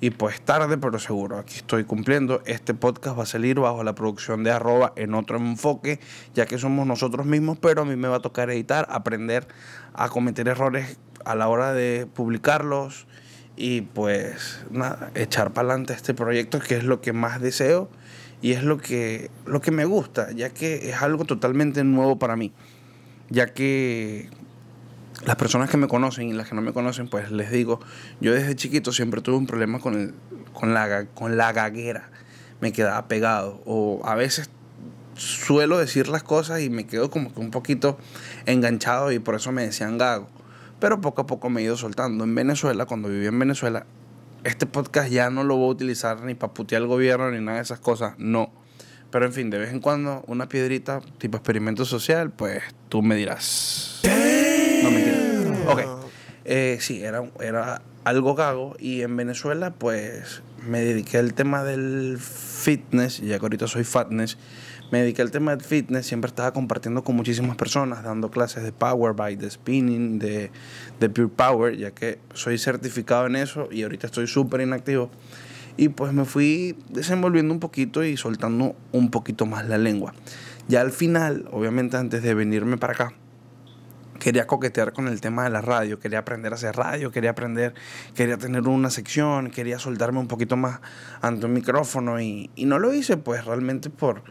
Y 0.00 0.10
pues 0.10 0.40
tarde, 0.40 0.78
pero 0.78 0.98
seguro, 0.98 1.36
aquí 1.38 1.56
estoy 1.56 1.84
cumpliendo. 1.84 2.40
Este 2.46 2.72
podcast 2.72 3.18
va 3.18 3.24
a 3.24 3.26
salir 3.26 3.60
bajo 3.60 3.84
la 3.84 3.94
producción 3.94 4.44
de 4.44 4.50
arroba 4.50 4.94
en 4.96 5.12
otro 5.12 5.36
enfoque, 5.36 6.00
ya 6.34 6.46
que 6.46 6.56
somos 6.56 6.86
nosotros 6.86 7.26
mismos, 7.26 7.58
pero 7.58 7.82
a 7.82 7.84
mí 7.84 7.96
me 7.96 8.08
va 8.08 8.16
a 8.16 8.20
tocar 8.20 8.48
editar, 8.48 8.86
aprender 8.90 9.46
a 9.92 10.08
cometer 10.08 10.48
errores 10.48 10.98
a 11.26 11.34
la 11.34 11.48
hora 11.48 11.74
de 11.74 12.06
publicarlos 12.14 13.06
y 13.56 13.82
pues 13.82 14.64
nada, 14.70 15.10
echar 15.14 15.52
para 15.52 15.68
adelante 15.68 15.92
este 15.92 16.14
proyecto 16.14 16.60
que 16.60 16.76
es 16.76 16.84
lo 16.84 17.02
que 17.02 17.12
más 17.12 17.42
deseo 17.42 17.90
y 18.42 18.52
es 18.52 18.62
lo 18.62 18.78
que, 18.78 19.30
lo 19.46 19.60
que 19.60 19.70
me 19.70 19.84
gusta, 19.84 20.32
ya 20.32 20.50
que 20.50 20.90
es 20.90 21.02
algo 21.02 21.24
totalmente 21.24 21.82
nuevo 21.84 22.18
para 22.18 22.36
mí, 22.36 22.52
ya 23.30 23.52
que 23.52 24.28
las 25.24 25.36
personas 25.36 25.70
que 25.70 25.76
me 25.76 25.88
conocen 25.88 26.28
y 26.28 26.32
las 26.32 26.48
que 26.48 26.54
no 26.54 26.62
me 26.62 26.72
conocen, 26.72 27.08
pues 27.08 27.30
les 27.30 27.50
digo, 27.50 27.80
yo 28.20 28.34
desde 28.34 28.54
chiquito 28.54 28.92
siempre 28.92 29.22
tuve 29.22 29.36
un 29.36 29.46
problema 29.46 29.80
con, 29.80 29.94
el, 29.94 30.14
con, 30.52 30.74
la, 30.74 31.06
con 31.06 31.36
la 31.36 31.52
gaguera. 31.52 32.10
Me 32.60 32.72
quedaba 32.72 33.08
pegado. 33.08 33.60
O 33.64 34.02
a 34.04 34.14
veces 34.14 34.50
suelo 35.16 35.78
decir 35.78 36.08
las 36.08 36.22
cosas 36.22 36.60
y 36.60 36.70
me 36.70 36.86
quedo 36.86 37.10
como 37.10 37.32
que 37.32 37.40
un 37.40 37.50
poquito 37.50 37.98
enganchado 38.44 39.10
y 39.12 39.18
por 39.18 39.34
eso 39.34 39.52
me 39.52 39.62
decían 39.62 39.98
gago. 39.98 40.28
Pero 40.80 41.00
poco 41.00 41.22
a 41.22 41.26
poco 41.26 41.48
me 41.48 41.62
he 41.62 41.64
ido 41.64 41.76
soltando. 41.76 42.24
En 42.24 42.34
Venezuela, 42.34 42.84
cuando 42.84 43.08
viví 43.08 43.26
en 43.26 43.38
Venezuela, 43.38 43.86
este 44.46 44.66
podcast 44.66 45.10
ya 45.10 45.28
no 45.28 45.42
lo 45.42 45.56
voy 45.56 45.66
a 45.66 45.72
utilizar 45.72 46.22
ni 46.22 46.34
para 46.34 46.54
putear 46.54 46.82
al 46.82 46.88
gobierno 46.88 47.30
ni 47.32 47.40
nada 47.40 47.56
de 47.56 47.64
esas 47.64 47.80
cosas. 47.80 48.14
No. 48.18 48.52
Pero 49.10 49.26
en 49.26 49.32
fin, 49.32 49.50
de 49.50 49.58
vez 49.58 49.72
en 49.72 49.80
cuando 49.80 50.22
una 50.28 50.48
piedrita 50.48 51.00
tipo 51.18 51.36
experimento 51.36 51.84
social, 51.84 52.30
pues 52.30 52.62
tú 52.88 53.02
me 53.02 53.16
dirás. 53.16 54.02
No, 54.82 54.90
mentira. 54.90 55.16
Ok. 55.68 55.80
Eh, 56.44 56.78
sí, 56.80 57.02
era, 57.02 57.24
era 57.40 57.82
algo 58.04 58.34
gago. 58.36 58.76
Y 58.78 59.02
en 59.02 59.16
Venezuela, 59.16 59.74
pues 59.74 60.42
me 60.64 60.80
dediqué 60.80 61.18
al 61.18 61.34
tema 61.34 61.64
del 61.64 62.18
fitness. 62.20 63.20
Ya 63.20 63.38
que 63.38 63.44
ahorita 63.44 63.66
soy 63.66 63.82
fatness. 63.82 64.38
Me 64.92 65.00
dediqué 65.00 65.22
al 65.22 65.30
tema 65.30 65.54
del 65.56 65.64
fitness. 65.64 66.06
Siempre 66.06 66.28
estaba 66.28 66.52
compartiendo 66.52 67.02
con 67.02 67.16
muchísimas 67.16 67.56
personas, 67.56 68.04
dando 68.04 68.30
clases 68.30 68.62
de 68.62 68.72
Power 68.72 69.14
by, 69.14 69.36
de 69.36 69.50
Spinning, 69.50 70.18
de, 70.18 70.50
de 71.00 71.08
Pure 71.08 71.28
Power, 71.28 71.76
ya 71.76 71.90
que 71.90 72.20
soy 72.34 72.56
certificado 72.58 73.26
en 73.26 73.36
eso 73.36 73.68
y 73.70 73.82
ahorita 73.82 74.06
estoy 74.06 74.26
súper 74.28 74.60
inactivo. 74.60 75.10
Y 75.76 75.88
pues 75.88 76.12
me 76.12 76.24
fui 76.24 76.78
desenvolviendo 76.88 77.52
un 77.52 77.60
poquito 77.60 78.04
y 78.04 78.16
soltando 78.16 78.76
un 78.92 79.10
poquito 79.10 79.44
más 79.44 79.68
la 79.68 79.76
lengua. 79.76 80.14
Ya 80.68 80.80
al 80.80 80.92
final, 80.92 81.48
obviamente 81.50 81.96
antes 81.96 82.22
de 82.22 82.34
venirme 82.34 82.78
para 82.78 82.92
acá, 82.92 83.12
quería 84.20 84.46
coquetear 84.46 84.92
con 84.92 85.06
el 85.08 85.20
tema 85.20 85.44
de 85.44 85.50
la 85.50 85.60
radio, 85.60 85.98
quería 85.98 86.20
aprender 86.20 86.52
a 86.52 86.56
hacer 86.56 86.74
radio, 86.76 87.10
quería 87.10 87.30
aprender, 87.30 87.74
quería 88.14 88.38
tener 88.38 88.66
una 88.66 88.90
sección, 88.90 89.50
quería 89.50 89.78
soltarme 89.78 90.18
un 90.18 90.28
poquito 90.28 90.56
más 90.56 90.80
ante 91.20 91.46
un 91.46 91.52
micrófono 91.52 92.20
y, 92.20 92.50
y 92.56 92.64
no 92.64 92.78
lo 92.78 92.94
hice 92.94 93.16
pues 93.18 93.44
realmente 93.44 93.90
por, 93.90 94.22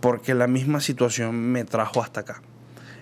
porque 0.00 0.34
la 0.34 0.46
misma 0.46 0.80
situación 0.80 1.34
me 1.52 1.64
trajo 1.64 2.02
hasta 2.02 2.20
acá. 2.20 2.42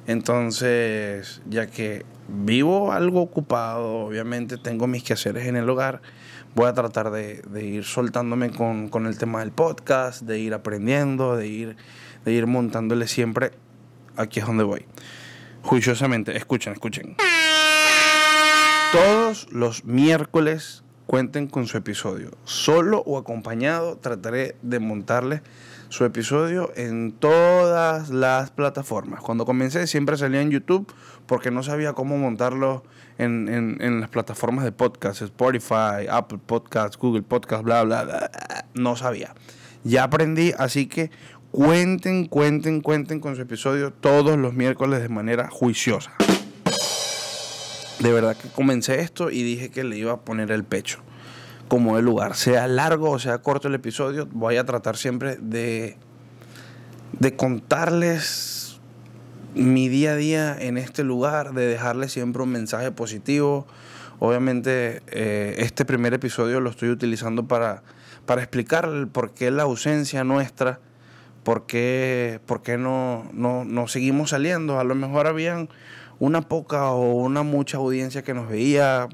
Entonces, 0.07 1.41
ya 1.49 1.67
que 1.67 2.05
vivo 2.29 2.93
algo 2.93 3.23
ocupado, 3.23 4.01
obviamente 4.01 4.59
tengo 4.59 4.87
mis 4.87 5.03
quehaceres 5.03 5.47
en 5.47 5.57
el 5.57 5.69
hogar, 5.69 6.03
voy 6.55 6.67
a 6.67 6.75
tratar 6.75 7.11
de, 7.11 7.43
ir 7.65 7.85
soltándome 7.85 8.51
con, 8.51 8.89
con, 8.89 9.07
el 9.07 9.17
tema 9.19 9.41
del 9.41 9.51
podcast, 9.51 10.23
de 10.23 10.39
ir 10.39 10.55
aprendiendo, 10.55 11.37
de 11.37 11.47
ir, 11.47 11.77
de 12.25 12.33
ir 12.33 12.47
montándole 12.47 13.09
siempre. 13.09 13.53
Aquí 14.17 14.41
es 14.41 14.47
donde 14.47 14.65
voy. 14.65 14.85
Juiciosamente, 15.63 16.37
escuchen, 16.37 16.75
escuchen. 16.75 17.17
Todos 18.93 19.49
los 19.51 19.85
miércoles 19.85 20.84
cuenten 21.07 21.47
con 21.47 21.67
su 21.67 21.77
episodio. 21.77 22.31
Solo 22.45 23.03
o 23.07 23.19
acompañado 23.19 23.97
trataré 23.99 24.57
de 24.63 24.79
montarle 24.79 25.43
su 25.89 26.05
episodio 26.05 26.73
en 26.77 27.13
todas 27.13 28.11
las 28.11 28.51
plataformas. 28.51 29.21
Cuando 29.21 29.45
comencé 29.45 29.87
siempre 29.87 30.17
salía 30.17 30.43
en 30.43 30.51
YouTube 30.51 30.93
porque 31.27 31.51
no 31.51 31.63
sabía 31.63 31.93
cómo 31.93 32.19
montarlo 32.19 32.83
en, 33.19 33.49
en, 33.49 33.77
en 33.81 34.01
las 34.01 34.11
plataformas 34.11 34.65
de 34.65 34.73
podcast, 34.73 35.23
Spotify, 35.23 36.07
Apple 36.11 36.41
Podcasts, 36.45 36.99
Google 36.99 37.23
Podcasts, 37.23 37.65
bla, 37.65 37.85
bla, 37.85 38.05
bla. 38.05 38.31
No 38.75 38.97
sabía. 38.97 39.35
Ya 39.85 40.05
aprendí, 40.05 40.53
así 40.59 40.87
que 40.87 41.11
cuenten, 41.51 42.27
cuenten, 42.27 42.81
cuenten 42.81 43.21
con 43.21 43.37
su 43.37 43.43
episodio 43.43 43.93
todos 43.93 44.37
los 44.37 44.55
miércoles 44.55 45.01
de 45.01 45.09
manera 45.09 45.49
juiciosa. 45.49 46.13
De 48.01 48.13
verdad 48.13 48.37
que 48.37 48.49
comencé 48.49 49.01
esto 49.01 49.31
y 49.31 49.43
dije 49.43 49.71
que 49.71 49.85
le 49.85 49.97
iba 49.97 50.13
a 50.13 50.21
poner 50.21 50.51
el 50.51 50.65
pecho 50.65 51.01
como 51.69 51.99
el 51.99 52.05
lugar. 52.05 52.35
Sea 52.35 52.67
largo 52.69 53.11
o 53.11 53.19
sea 53.19 53.39
corto 53.39 53.69
el 53.69 53.75
episodio, 53.75 54.29
voy 54.31 54.57
a 54.57 54.65
tratar 54.65 54.97
siempre 54.97 55.37
de, 55.37 55.97
de 57.13 57.37
contarles 57.37 58.81
mi 59.55 59.89
día 59.89 60.13
a 60.13 60.17
día 60.17 60.57
en 60.59 60.79
este 60.79 61.05
lugar, 61.05 61.55
de 61.55 61.67
dejarles 61.67 62.13
siempre 62.13 62.43
un 62.43 62.51
mensaje 62.51 62.91
positivo. 62.91 63.67
Obviamente 64.19 65.03
eh, 65.09 65.57
este 65.59 65.85
primer 65.85 66.15
episodio 66.15 66.61
lo 66.61 66.71
estoy 66.71 66.91
utilizando 66.91 67.47
para, 67.47 67.83
para 68.27 68.43
explicar 68.43 69.09
por 69.13 69.33
qué 69.33 69.51
la 69.51 69.65
ausencia 69.65 70.25
nuestra, 70.25 70.81
por 71.43 71.67
qué, 71.67 72.41
por 72.47 72.63
qué 72.63 72.79
no, 72.79 73.29
no, 73.33 73.65
no 73.65 73.87
seguimos 73.87 74.31
saliendo. 74.31 74.81
A 74.81 74.85
lo 74.85 74.95
mejor 74.95 75.27
habían 75.27 75.69
una 76.19 76.43
poca 76.43 76.91
o 76.91 77.15
una 77.15 77.43
mucha 77.43 77.79
audiencia 77.79 78.23
que 78.23 78.35
nos 78.35 78.49
veía, 78.49 79.09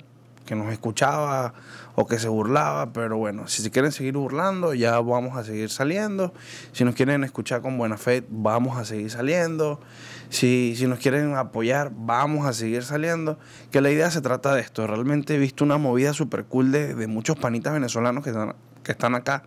que 0.51 0.57
nos 0.57 0.73
escuchaba 0.73 1.55
o 1.95 2.07
que 2.07 2.19
se 2.19 2.29
burlaba, 2.29 2.93
pero 2.93 3.17
bueno, 3.17 3.47
si 3.47 3.63
se 3.63 3.71
quieren 3.71 3.93
seguir 3.93 4.15
burlando, 4.15 4.75
ya 4.75 4.99
vamos 5.01 5.37
a 5.37 5.45
seguir 5.45 5.71
saliendo. 5.71 6.33
Si 6.73 6.85
nos 6.85 6.95
quieren 6.95 7.23
escuchar 7.25 7.63
con 7.63 7.79
buena 7.79 7.97
fe, 7.97 8.25
vamos 8.29 8.77
a 8.77 8.85
seguir 8.85 9.11
saliendo. 9.11 9.81
Si, 10.29 10.75
si 10.77 10.87
nos 10.87 10.99
quieren 10.99 11.37
apoyar, 11.37 11.93
vamos 11.95 12.47
a 12.47 12.53
seguir 12.53 12.83
saliendo. 12.83 13.39
Que 13.71 13.81
la 13.81 13.91
idea 13.91 14.11
se 14.11 14.21
trata 14.21 14.55
de 14.55 14.61
esto. 14.61 14.87
Realmente 14.87 15.37
he 15.37 15.39
visto 15.39 15.65
una 15.65 15.79
movida 15.79 16.15
súper 16.15 16.45
cool 16.45 16.73
de, 16.73 16.95
de, 16.95 17.07
muchos 17.07 17.37
panitas 17.37 17.73
venezolanos 17.73 18.25
que 18.25 18.31
están, 18.31 18.55
que 18.83 18.93
están 18.93 19.15
acá. 19.15 19.45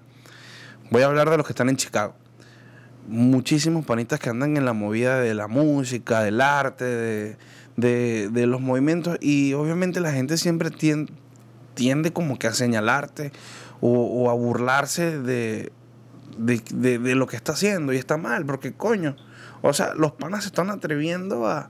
Voy 0.89 1.01
a 1.01 1.07
hablar 1.07 1.29
de 1.29 1.36
los 1.38 1.45
que 1.45 1.51
están 1.51 1.69
en 1.69 1.75
Chicago. 1.75 2.15
Muchísimos 3.07 3.86
panitas 3.86 4.19
que 4.19 4.29
andan 4.29 4.57
en 4.57 4.65
la 4.65 4.74
movida 4.74 5.19
de 5.19 5.33
la 5.33 5.48
música, 5.48 6.22
del 6.22 6.41
arte, 6.41 6.86
de, 6.86 7.38
de, 7.75 8.29
de 8.29 8.48
los 8.48 8.62
movimientos. 8.62 9.17
Y 9.22 9.53
obviamente 9.53 10.00
la 10.00 10.12
gente 10.12 10.38
siempre 10.38 10.69
tiende 10.72 12.13
como 12.13 12.39
que 12.39 12.48
a 12.48 12.53
señalarte 12.53 13.31
o, 13.86 14.29
a 14.29 14.33
burlarse 14.33 15.19
de, 15.19 15.72
de, 16.38 17.15
lo 17.15 17.27
que 17.27 17.36
está 17.36 17.51
haciendo 17.51 17.91
y 17.91 17.98
está 17.98 18.15
mal, 18.15 18.45
porque 18.45 18.74
coño, 18.74 19.17
o 19.62 19.74
sea, 19.74 19.93
los 19.93 20.13
panas 20.13 20.43
se 20.43 20.48
están 20.48 20.69
atreviendo 20.69 21.48
a, 21.48 21.69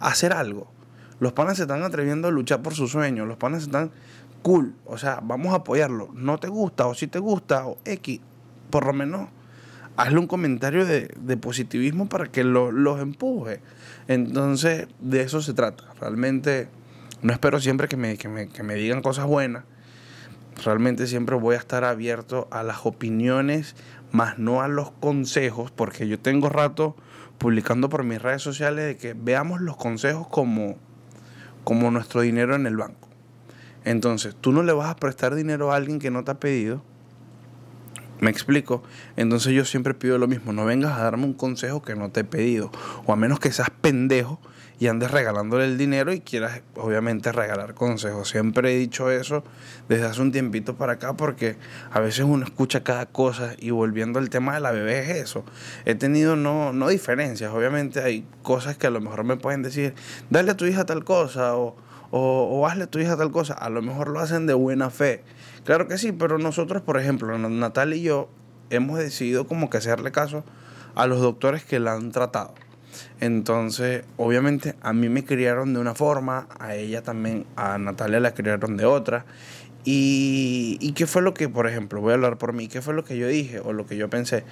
hacer 0.00 0.32
algo. 0.32 0.66
Los 1.20 1.32
panas 1.32 1.56
se 1.56 1.62
están 1.62 1.84
atreviendo 1.84 2.26
a 2.26 2.32
luchar 2.32 2.60
por 2.60 2.74
sus 2.74 2.90
sueños. 2.90 3.28
Los 3.28 3.36
panas 3.36 3.62
están 3.62 3.92
cool. 4.42 4.74
O 4.84 4.98
sea, 4.98 5.20
vamos 5.22 5.52
a 5.52 5.58
apoyarlo. 5.58 6.10
No 6.12 6.38
te 6.38 6.48
gusta 6.48 6.86
o 6.86 6.94
si 6.94 7.06
te 7.06 7.20
gusta 7.20 7.66
o 7.66 7.78
X, 7.84 8.20
por 8.68 8.84
lo 8.84 8.92
menos 8.92 9.28
hazle 9.96 10.18
un 10.18 10.26
comentario 10.26 10.86
de, 10.86 11.36
positivismo 11.36 12.08
para 12.08 12.26
que 12.26 12.44
los 12.44 13.00
empuje. 13.00 13.60
Entonces, 14.08 14.88
de 15.00 15.22
eso 15.22 15.40
se 15.40 15.54
trata. 15.54 15.84
Realmente 16.00 16.68
no 17.22 17.32
espero 17.32 17.60
siempre 17.60 17.88
que 17.88 17.96
me, 17.96 18.16
que 18.16 18.28
me, 18.28 18.48
que 18.48 18.62
me 18.62 18.74
digan 18.74 19.02
cosas 19.02 19.26
buenas. 19.26 19.64
Realmente 20.64 21.06
siempre 21.06 21.36
voy 21.36 21.56
a 21.56 21.58
estar 21.58 21.84
abierto 21.84 22.48
a 22.50 22.62
las 22.62 22.86
opiniones, 22.86 23.74
más 24.12 24.38
no 24.38 24.62
a 24.62 24.68
los 24.68 24.90
consejos, 24.92 25.70
porque 25.70 26.06
yo 26.06 26.18
tengo 26.18 26.48
rato 26.48 26.96
publicando 27.38 27.88
por 27.88 28.04
mis 28.04 28.22
redes 28.22 28.42
sociales 28.42 28.86
de 28.86 28.96
que 28.96 29.14
veamos 29.14 29.60
los 29.60 29.76
consejos 29.76 30.28
como, 30.28 30.76
como 31.64 31.90
nuestro 31.90 32.20
dinero 32.20 32.54
en 32.54 32.66
el 32.66 32.76
banco. 32.76 33.08
Entonces, 33.84 34.34
tú 34.40 34.52
no 34.52 34.62
le 34.62 34.72
vas 34.72 34.88
a 34.88 34.96
prestar 34.96 35.34
dinero 35.34 35.72
a 35.72 35.76
alguien 35.76 35.98
que 35.98 36.10
no 36.10 36.24
te 36.24 36.30
ha 36.30 36.40
pedido. 36.40 36.82
Me 38.24 38.30
explico. 38.30 38.82
Entonces 39.16 39.52
yo 39.52 39.66
siempre 39.66 39.92
pido 39.92 40.16
lo 40.16 40.26
mismo. 40.26 40.54
No 40.54 40.64
vengas 40.64 40.98
a 40.98 41.02
darme 41.02 41.24
un 41.24 41.34
consejo 41.34 41.82
que 41.82 41.94
no 41.94 42.10
te 42.10 42.20
he 42.20 42.24
pedido. 42.24 42.72
O 43.04 43.12
a 43.12 43.16
menos 43.16 43.38
que 43.38 43.52
seas 43.52 43.68
pendejo 43.68 44.40
y 44.80 44.86
andes 44.86 45.10
regalándole 45.10 45.66
el 45.66 45.76
dinero 45.76 46.10
y 46.10 46.20
quieras 46.20 46.62
obviamente 46.74 47.32
regalar 47.32 47.74
consejos. 47.74 48.30
Siempre 48.30 48.74
he 48.74 48.78
dicho 48.78 49.10
eso 49.10 49.44
desde 49.90 50.06
hace 50.06 50.22
un 50.22 50.32
tiempito 50.32 50.74
para 50.74 50.94
acá 50.94 51.12
porque 51.12 51.58
a 51.92 52.00
veces 52.00 52.24
uno 52.24 52.46
escucha 52.46 52.82
cada 52.82 53.04
cosa 53.04 53.56
y 53.58 53.72
volviendo 53.72 54.18
al 54.18 54.30
tema 54.30 54.54
de 54.54 54.60
la 54.60 54.72
bebé 54.72 55.00
es 55.00 55.16
eso. 55.18 55.44
He 55.84 55.94
tenido 55.94 56.34
no, 56.34 56.72
no 56.72 56.88
diferencias, 56.88 57.52
obviamente 57.52 58.00
hay 58.02 58.26
cosas 58.42 58.78
que 58.78 58.86
a 58.86 58.90
lo 58.90 59.02
mejor 59.02 59.24
me 59.24 59.36
pueden 59.36 59.62
decir, 59.62 59.94
dale 60.30 60.50
a 60.50 60.56
tu 60.56 60.64
hija 60.64 60.86
tal 60.86 61.04
cosa 61.04 61.56
o, 61.56 61.76
o, 62.16 62.64
hazle 62.68 62.84
a 62.84 62.86
tu 62.86 63.00
hija 63.00 63.16
tal 63.16 63.32
cosa. 63.32 63.54
A 63.54 63.68
lo 63.70 63.82
mejor 63.82 64.08
lo 64.08 64.20
hacen 64.20 64.46
de 64.46 64.54
buena 64.54 64.88
fe. 64.88 65.24
Claro 65.64 65.88
que 65.88 65.98
sí, 65.98 66.12
pero 66.12 66.38
nosotros, 66.38 66.80
por 66.80 66.96
ejemplo, 66.96 67.36
Natal 67.36 67.92
y 67.92 68.02
yo 68.02 68.28
hemos 68.70 69.00
decidido 69.00 69.48
como 69.48 69.68
que 69.68 69.78
hacerle 69.78 70.12
caso 70.12 70.44
a 70.94 71.08
los 71.08 71.20
doctores 71.20 71.64
que 71.64 71.80
la 71.80 71.94
han 71.94 72.12
tratado. 72.12 72.54
Entonces, 73.18 74.04
obviamente, 74.16 74.76
a 74.80 74.92
mí 74.92 75.08
me 75.08 75.24
criaron 75.24 75.74
de 75.74 75.80
una 75.80 75.96
forma, 75.96 76.46
a 76.60 76.76
ella 76.76 77.02
también, 77.02 77.46
a 77.56 77.78
Natalia 77.78 78.20
la 78.20 78.32
criaron 78.32 78.76
de 78.76 78.84
otra. 78.84 79.26
Y, 79.84 80.78
y 80.80 80.92
qué 80.92 81.08
fue 81.08 81.20
lo 81.20 81.34
que, 81.34 81.48
por 81.48 81.66
ejemplo, 81.66 82.00
voy 82.00 82.12
a 82.12 82.14
hablar 82.14 82.38
por 82.38 82.52
mí, 82.52 82.68
qué 82.68 82.80
fue 82.80 82.94
lo 82.94 83.04
que 83.04 83.18
yo 83.18 83.26
dije 83.26 83.58
o 83.58 83.72
lo 83.72 83.86
que 83.86 83.96
yo 83.96 84.08
pensé. 84.08 84.44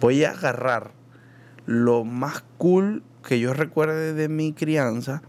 Voy 0.00 0.22
a 0.22 0.30
agarrar 0.30 0.92
lo 1.66 2.04
más 2.04 2.44
cool 2.58 3.02
que 3.26 3.40
yo 3.40 3.54
recuerde 3.54 4.14
de 4.14 4.28
mi 4.28 4.52
crianza 4.52 5.22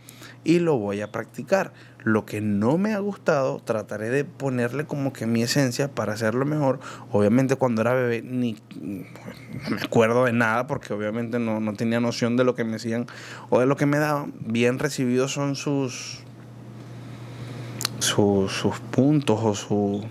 y 0.43 0.60
lo 0.60 0.77
voy 0.77 1.01
a 1.01 1.12
practicar. 1.12 1.74
Lo 2.03 2.25
que 2.25 2.39
no 2.39 2.77
me 2.77 2.93
ha 2.93 3.00
gustado, 3.00 3.60
trataré 3.60 4.10
de 4.10 4.24
ponerle 4.24 4.86
como 4.86 5.12
que 5.12 5.25
mi 5.25 5.43
esencia 5.43 5.91
para 5.91 6.13
hacerlo 6.13 6.46
mejor. 6.46 6.79
Obviamente 7.12 7.58
cuando 7.58 7.81
era 7.81 7.93
bebé 7.93 8.22
ni 8.22 8.58
me 8.79 9.81
acuerdo 9.81 10.25
de 10.25 10.31
nada 10.31 10.65
porque 10.65 10.93
obviamente 10.93 11.39
no, 11.39 11.60
no 11.60 11.74
tenía 11.74 12.00
noción 12.00 12.38
de 12.38 12.46
lo 12.46 12.55
que 12.55 12.63
me 12.63 12.74
decían 12.74 13.05
o 13.50 13.60
de 13.60 13.65
lo 13.65 13.75
que 13.75 13.86
me 13.86 13.98
daban. 14.00 14.34
Bien 14.39 14.79
recibidos 14.79 15.34
son 15.34 15.55
sus, 15.55 16.19
sus, 18.00 18.51
sus 18.51 18.79
puntos 18.79 19.39
o 19.43 19.55
su... 19.55 20.05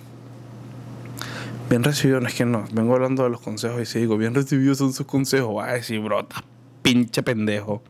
Bien 1.70 1.84
recibido, 1.84 2.20
no 2.20 2.28
es 2.28 2.34
que 2.34 2.46
no, 2.46 2.64
vengo 2.72 2.94
hablando 2.94 3.24
de 3.24 3.30
los 3.30 3.42
consejos 3.42 3.82
y 3.82 3.86
si 3.86 3.98
digo, 3.98 4.16
bien 4.16 4.34
recibidos 4.34 4.78
son 4.78 4.94
sus 4.94 5.06
consejos, 5.06 5.54
va 5.54 5.66
a 5.66 5.72
decir, 5.74 6.00
brota, 6.00 6.42
pinche 6.82 7.22
pendejo. 7.22 7.82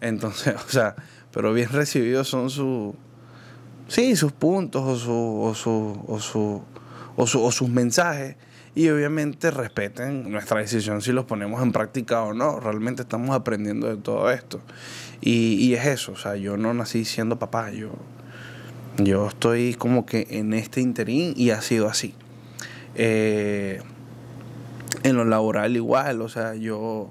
Entonces, 0.00 0.54
o 0.66 0.70
sea, 0.70 0.94
pero 1.32 1.52
bien 1.52 1.68
recibidos 1.72 2.28
son 2.28 2.50
sus, 2.50 2.94
sí, 3.88 4.16
sus 4.16 4.32
puntos 4.32 4.82
o, 4.82 4.96
su, 4.96 5.42
o, 5.42 5.54
su, 5.54 6.04
o, 6.06 6.20
su, 6.20 6.62
o, 7.16 7.26
su, 7.26 7.42
o 7.42 7.52
sus 7.52 7.68
mensajes 7.68 8.36
y 8.74 8.88
obviamente 8.88 9.50
respeten 9.50 10.30
nuestra 10.30 10.60
decisión 10.60 11.02
si 11.02 11.12
los 11.12 11.24
ponemos 11.24 11.62
en 11.62 11.72
práctica 11.72 12.22
o 12.22 12.32
no. 12.32 12.60
Realmente 12.60 13.02
estamos 13.02 13.30
aprendiendo 13.30 13.88
de 13.88 13.96
todo 13.96 14.30
esto. 14.30 14.60
Y, 15.20 15.54
y, 15.54 15.74
es 15.74 15.86
eso, 15.86 16.12
o 16.12 16.16
sea, 16.16 16.36
yo 16.36 16.56
no 16.56 16.72
nací 16.72 17.04
siendo 17.04 17.38
papá, 17.38 17.70
yo, 17.72 17.90
yo 18.96 19.26
estoy 19.26 19.74
como 19.74 20.06
que 20.06 20.26
en 20.30 20.54
este 20.54 20.80
interín 20.80 21.34
y 21.36 21.50
ha 21.50 21.60
sido 21.60 21.88
así. 21.88 22.14
Eh, 22.94 23.82
en 25.02 25.16
lo 25.16 25.24
laboral 25.24 25.76
igual, 25.76 26.22
o 26.22 26.28
sea, 26.28 26.54
yo 26.54 27.10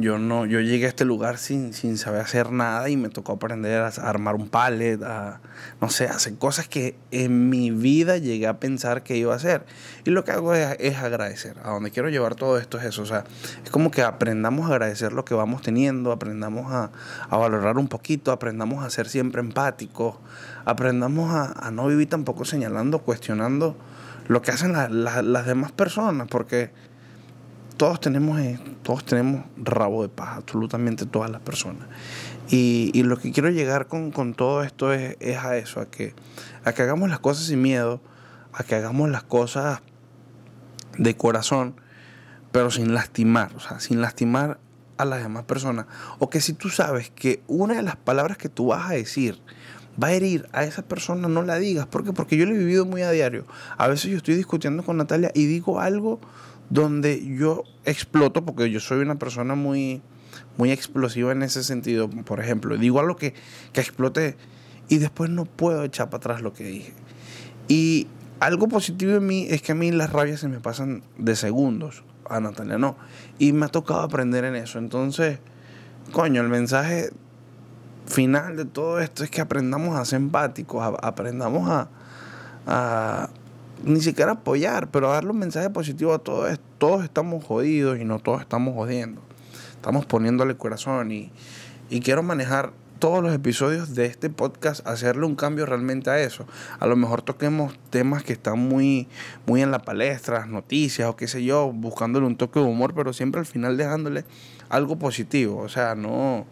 yo 0.00 0.18
no, 0.18 0.46
yo 0.46 0.60
llegué 0.60 0.86
a 0.86 0.88
este 0.88 1.04
lugar 1.04 1.38
sin, 1.38 1.72
sin 1.72 1.98
saber 1.98 2.20
hacer 2.20 2.52
nada 2.52 2.88
y 2.88 2.96
me 2.96 3.08
tocó 3.08 3.32
aprender 3.32 3.80
a 3.80 3.88
armar 3.88 4.34
un 4.34 4.48
pallet, 4.48 5.02
a, 5.02 5.40
no 5.80 5.90
sé, 5.90 6.06
hacer 6.06 6.34
cosas 6.36 6.68
que 6.68 6.96
en 7.10 7.48
mi 7.48 7.70
vida 7.70 8.18
llegué 8.18 8.46
a 8.46 8.58
pensar 8.58 9.02
que 9.02 9.16
iba 9.16 9.32
a 9.32 9.36
hacer. 9.36 9.64
Y 10.04 10.10
lo 10.10 10.24
que 10.24 10.32
hago 10.32 10.54
es, 10.54 10.96
agradecer. 10.96 11.56
A 11.62 11.70
donde 11.70 11.90
quiero 11.90 12.08
llevar 12.08 12.34
todo 12.34 12.58
esto 12.58 12.78
es 12.78 12.84
eso. 12.84 13.02
O 13.02 13.06
sea, 13.06 13.24
es 13.64 13.70
como 13.70 13.90
que 13.90 14.02
aprendamos 14.02 14.70
a 14.70 14.74
agradecer 14.74 15.12
lo 15.12 15.24
que 15.24 15.34
vamos 15.34 15.62
teniendo, 15.62 16.12
aprendamos 16.12 16.72
a, 16.72 16.90
valorar 17.30 17.78
un 17.78 17.88
poquito, 17.88 18.32
aprendamos 18.32 18.84
a 18.84 18.90
ser 18.90 19.08
siempre 19.08 19.40
empáticos, 19.40 20.16
aprendamos 20.64 21.32
a, 21.32 21.70
no 21.70 21.86
vivir 21.86 22.08
tampoco 22.08 22.44
señalando, 22.44 23.00
cuestionando 23.00 23.76
lo 24.28 24.42
que 24.42 24.50
hacen 24.50 24.72
las 24.72 25.46
demás 25.46 25.72
personas, 25.72 26.28
porque 26.28 26.70
todos 27.80 27.98
tenemos, 27.98 28.38
eh, 28.38 28.60
todos 28.82 29.06
tenemos 29.06 29.46
rabo 29.56 30.02
de 30.02 30.10
paz, 30.10 30.36
absolutamente 30.36 31.06
todas 31.06 31.30
las 31.30 31.40
personas. 31.40 31.88
Y, 32.50 32.92
lo 33.04 33.16
que 33.16 33.32
quiero 33.32 33.48
llegar 33.48 33.86
con, 33.86 34.34
todo 34.34 34.62
esto 34.62 34.92
es, 34.92 35.16
a 35.38 35.56
eso, 35.56 35.80
a 35.80 35.86
que, 35.86 36.12
a 36.62 36.74
que 36.74 36.82
hagamos 36.82 37.08
las 37.08 37.20
cosas 37.20 37.46
sin 37.46 37.62
miedo, 37.62 38.02
a 38.52 38.64
que 38.64 38.74
hagamos 38.74 39.08
las 39.08 39.22
cosas 39.22 39.80
de 40.98 41.16
corazón, 41.16 41.74
pero 42.52 42.70
sin 42.70 42.92
lastimar, 42.92 43.50
o 43.56 43.60
sea, 43.60 43.80
sin 43.80 44.02
lastimar 44.02 44.60
a 44.98 45.06
las 45.06 45.22
demás 45.22 45.44
personas. 45.44 45.86
O 46.18 46.28
que 46.28 46.42
si 46.42 46.52
tú 46.52 46.68
sabes 46.68 47.08
que 47.08 47.42
una 47.46 47.76
de 47.76 47.82
las 47.82 47.96
palabras 47.96 48.36
que 48.36 48.50
tú 48.50 48.66
vas 48.66 48.90
a 48.90 48.92
decir 48.92 49.40
va 50.02 50.08
a 50.08 50.12
herir 50.12 50.50
a 50.52 50.64
esa 50.64 50.82
persona, 50.82 51.28
no 51.28 51.42
la 51.42 51.56
digas. 51.56 51.86
¿Por 51.86 52.04
qué? 52.04 52.12
Porque 52.12 52.36
yo 52.36 52.44
lo 52.44 52.54
he 52.54 52.58
vivido 52.58 52.84
muy 52.84 53.00
a 53.00 53.10
diario. 53.10 53.46
A 53.78 53.88
veces 53.88 54.10
yo 54.10 54.18
estoy 54.18 54.34
discutiendo 54.34 54.84
con 54.84 54.98
Natalia 54.98 55.30
y 55.34 55.46
digo 55.46 55.80
algo 55.80 56.20
donde 56.70 57.22
yo 57.36 57.64
exploto, 57.84 58.44
porque 58.44 58.70
yo 58.70 58.80
soy 58.80 59.00
una 59.00 59.16
persona 59.16 59.54
muy, 59.54 60.00
muy 60.56 60.70
explosiva 60.70 61.32
en 61.32 61.42
ese 61.42 61.62
sentido. 61.62 62.08
Por 62.08 62.40
ejemplo, 62.40 62.76
digo 62.76 63.00
algo 63.00 63.16
que, 63.16 63.34
que 63.72 63.80
explote 63.80 64.36
y 64.88 64.98
después 64.98 65.30
no 65.30 65.44
puedo 65.44 65.84
echar 65.84 66.10
para 66.10 66.18
atrás 66.18 66.42
lo 66.42 66.52
que 66.52 66.64
dije. 66.64 66.92
Y 67.68 68.06
algo 68.40 68.68
positivo 68.68 69.16
en 69.16 69.26
mí 69.26 69.46
es 69.48 69.62
que 69.62 69.72
a 69.72 69.74
mí 69.74 69.90
las 69.92 70.12
rabias 70.12 70.40
se 70.40 70.48
me 70.48 70.60
pasan 70.60 71.02
de 71.18 71.36
segundos, 71.36 72.04
a 72.28 72.40
Natalia 72.40 72.78
no. 72.78 72.96
Y 73.38 73.52
me 73.52 73.66
ha 73.66 73.68
tocado 73.68 74.00
aprender 74.00 74.44
en 74.44 74.56
eso. 74.56 74.78
Entonces, 74.78 75.38
coño, 76.12 76.40
el 76.40 76.48
mensaje 76.48 77.10
final 78.06 78.56
de 78.56 78.64
todo 78.64 79.00
esto 79.00 79.24
es 79.24 79.30
que 79.30 79.40
aprendamos 79.40 79.96
a 79.96 80.04
ser 80.04 80.16
empáticos, 80.16 80.82
aprendamos 81.02 81.70
a, 82.66 83.30
ni 83.84 84.00
siquiera 84.00 84.32
apoyar, 84.32 84.90
pero 84.90 85.10
darle 85.10 85.30
un 85.30 85.38
mensaje 85.38 85.70
positivo 85.70 86.12
a 86.12 86.18
todos. 86.18 86.58
Todos 86.78 87.04
estamos 87.04 87.44
jodidos 87.44 87.98
y 87.98 88.04
no 88.04 88.18
todos 88.18 88.40
estamos 88.40 88.74
jodiendo. 88.74 89.20
Estamos 89.74 90.06
poniéndole 90.06 90.56
corazón 90.56 91.10
y, 91.12 91.32
y 91.88 92.00
quiero 92.00 92.22
manejar 92.22 92.72
todos 93.00 93.22
los 93.22 93.32
episodios 93.32 93.94
de 93.94 94.04
este 94.04 94.28
podcast, 94.28 94.86
hacerle 94.86 95.24
un 95.24 95.34
cambio 95.34 95.64
realmente 95.64 96.10
a 96.10 96.20
eso. 96.20 96.46
A 96.78 96.86
lo 96.86 96.96
mejor 96.96 97.22
toquemos 97.22 97.72
temas 97.88 98.22
que 98.22 98.34
están 98.34 98.58
muy, 98.58 99.08
muy 99.46 99.62
en 99.62 99.70
la 99.70 99.78
palestra, 99.78 100.44
noticias 100.44 101.08
o 101.08 101.16
qué 101.16 101.26
sé 101.26 101.42
yo, 101.42 101.72
buscándole 101.72 102.26
un 102.26 102.36
toque 102.36 102.60
de 102.60 102.66
humor, 102.66 102.92
pero 102.94 103.14
siempre 103.14 103.40
al 103.40 103.46
final 103.46 103.78
dejándole 103.78 104.24
algo 104.68 104.98
positivo. 104.98 105.62
O 105.62 105.70
sea, 105.70 105.94
no, 105.94 106.44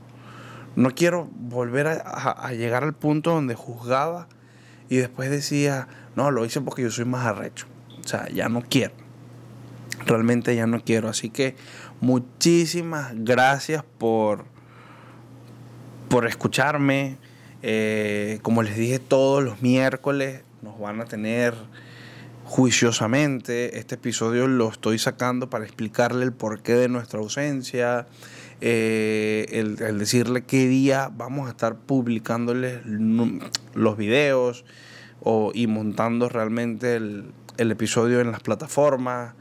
no 0.75 0.91
quiero 0.95 1.29
volver 1.39 1.87
a, 1.87 1.99
a 1.99 2.53
llegar 2.55 2.83
al 2.83 2.95
punto 2.95 3.33
donde 3.33 3.55
juzgaba 3.55 4.27
y 4.89 4.97
después 4.97 5.31
decía, 5.31 5.87
no, 6.19 6.33
lo 6.33 6.45
hice 6.45 6.61
porque 6.61 6.83
yo 6.83 6.91
soy 6.91 7.05
más 7.05 7.25
arrecho. 7.25 7.67
O 8.05 8.09
sea, 8.09 8.29
ya 8.29 8.49
no 8.49 8.61
quiero. 8.63 8.93
Realmente 10.05 10.57
ya 10.57 10.67
no 10.67 10.81
quiero. 10.81 11.09
Así 11.09 11.31
que 11.31 11.55
muchísimas 12.01 13.13
gracias 13.15 13.85
por, 13.99 14.45
por 16.09 16.27
escucharme. 16.27 17.19
Eh, 17.63 18.41
como 18.43 18.65
les 18.65 18.77
dije, 18.77 18.99
todos 18.99 19.45
los 19.45 19.63
miércoles 19.63 20.43
nos 20.61 20.77
van 20.81 21.01
a 21.01 21.05
tener 21.05 21.55
juiciosamente. 22.45 23.79
Este 23.79 23.95
episodio 23.95 24.49
lo 24.49 24.71
estoy 24.71 24.99
sacando 24.99 25.49
para 25.49 25.65
explicarle 25.65 26.25
el 26.25 26.33
porqué 26.33 26.75
de 26.75 26.89
nuestra 26.89 27.21
ausencia. 27.21 28.09
Eh, 28.61 29.47
el, 29.53 29.77
decirle 29.77 30.43
qué 30.43 30.67
día 30.67 31.13
vamos 31.17 31.47
a 31.47 31.51
estar 31.51 31.77
publicándoles 31.77 32.81
los 32.85 33.97
videos 33.97 34.65
o, 35.21 35.51
y 35.55 35.67
montando 35.67 36.29
realmente 36.29 36.97
el, 36.97 37.33
episodio 37.57 38.21
en 38.21 38.31
las 38.31 38.41
plataformas. 38.41 39.35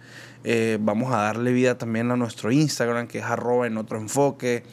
Eh, 0.44 0.78
vamos 0.82 1.14
a 1.14 1.18
darle 1.18 1.52
vida 1.52 1.78
también 1.78 2.10
a 2.12 2.16
nuestro 2.16 2.52
Instagram, 2.52 3.08
que 3.08 3.20
es 3.20 3.26
arroba 3.26 3.68
en 3.68 3.78
otro 3.78 3.98
enfoque. 3.98 4.64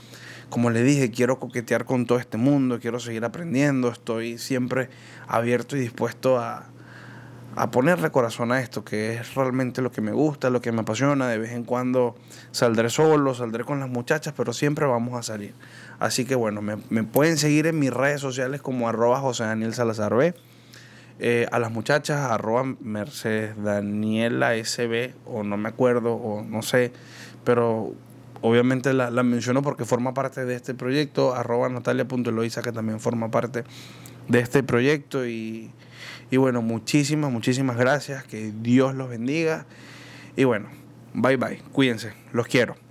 Como 0.48 0.70
le 0.70 0.82
dije, 0.82 1.10
quiero 1.10 1.38
coquetear 1.38 1.84
con 1.84 2.06
todo 2.06 2.18
este 2.18 2.36
mundo, 2.36 2.78
quiero 2.80 3.00
seguir 3.00 3.24
aprendiendo, 3.24 3.88
estoy 3.88 4.38
siempre 4.38 4.88
abierto 5.26 5.76
y 5.76 5.80
dispuesto 5.80 6.38
a, 6.38 6.68
a 7.56 7.70
ponerle 7.70 8.10
corazón 8.10 8.52
a 8.52 8.60
esto, 8.60 8.84
que 8.84 9.14
es 9.14 9.34
realmente 9.34 9.80
lo 9.80 9.92
que 9.92 10.00
me 10.00 10.12
gusta, 10.12 10.50
lo 10.50 10.60
que 10.60 10.72
me 10.72 10.80
apasiona. 10.80 11.28
De 11.28 11.38
vez 11.38 11.52
en 11.52 11.64
cuando 11.64 12.16
saldré 12.50 12.90
solo, 12.90 13.34
saldré 13.34 13.64
con 13.64 13.80
las 13.80 13.88
muchachas, 13.88 14.34
pero 14.36 14.52
siempre 14.52 14.86
vamos 14.86 15.18
a 15.18 15.22
salir. 15.22 15.54
Así 15.98 16.24
que 16.24 16.34
bueno, 16.34 16.62
me, 16.62 17.04
pueden 17.04 17.38
seguir 17.38 17.66
en 17.66 17.78
mis 17.78 17.92
redes 17.92 18.20
sociales 18.20 18.60
como 18.60 18.88
arroba 18.88 19.20
José 19.20 19.44
Daniel 19.44 19.74
Salazar 19.74 20.14
B. 20.14 20.34
Eh, 21.20 21.46
a 21.52 21.58
las 21.58 21.70
muchachas 21.70 22.30
arroba 22.30 22.64
Mercedes 22.80 23.54
Daniela 23.62 24.56
SB 24.56 25.14
o 25.26 25.44
no 25.44 25.56
me 25.56 25.68
acuerdo 25.68 26.14
o 26.14 26.42
no 26.42 26.62
sé, 26.62 26.92
pero 27.44 27.94
obviamente 28.40 28.92
la, 28.92 29.10
la 29.10 29.22
menciono 29.22 29.62
porque 29.62 29.84
forma 29.84 30.12
parte 30.12 30.44
de 30.44 30.56
este 30.56 30.74
proyecto, 30.74 31.34
arroba 31.34 31.68
natalia.eloisa 31.68 32.62
que 32.62 32.72
también 32.72 32.98
forma 32.98 33.30
parte 33.30 33.64
de 34.28 34.40
este 34.40 34.62
proyecto 34.62 35.26
y 35.26 35.70
y 36.30 36.36
bueno, 36.36 36.62
muchísimas, 36.62 37.30
muchísimas 37.30 37.76
gracias. 37.76 38.24
Que 38.24 38.52
Dios 38.60 38.94
los 38.94 39.08
bendiga. 39.08 39.66
Y 40.36 40.44
bueno, 40.44 40.68
bye 41.12 41.36
bye. 41.36 41.58
Cuídense. 41.72 42.12
Los 42.32 42.46
quiero. 42.46 42.83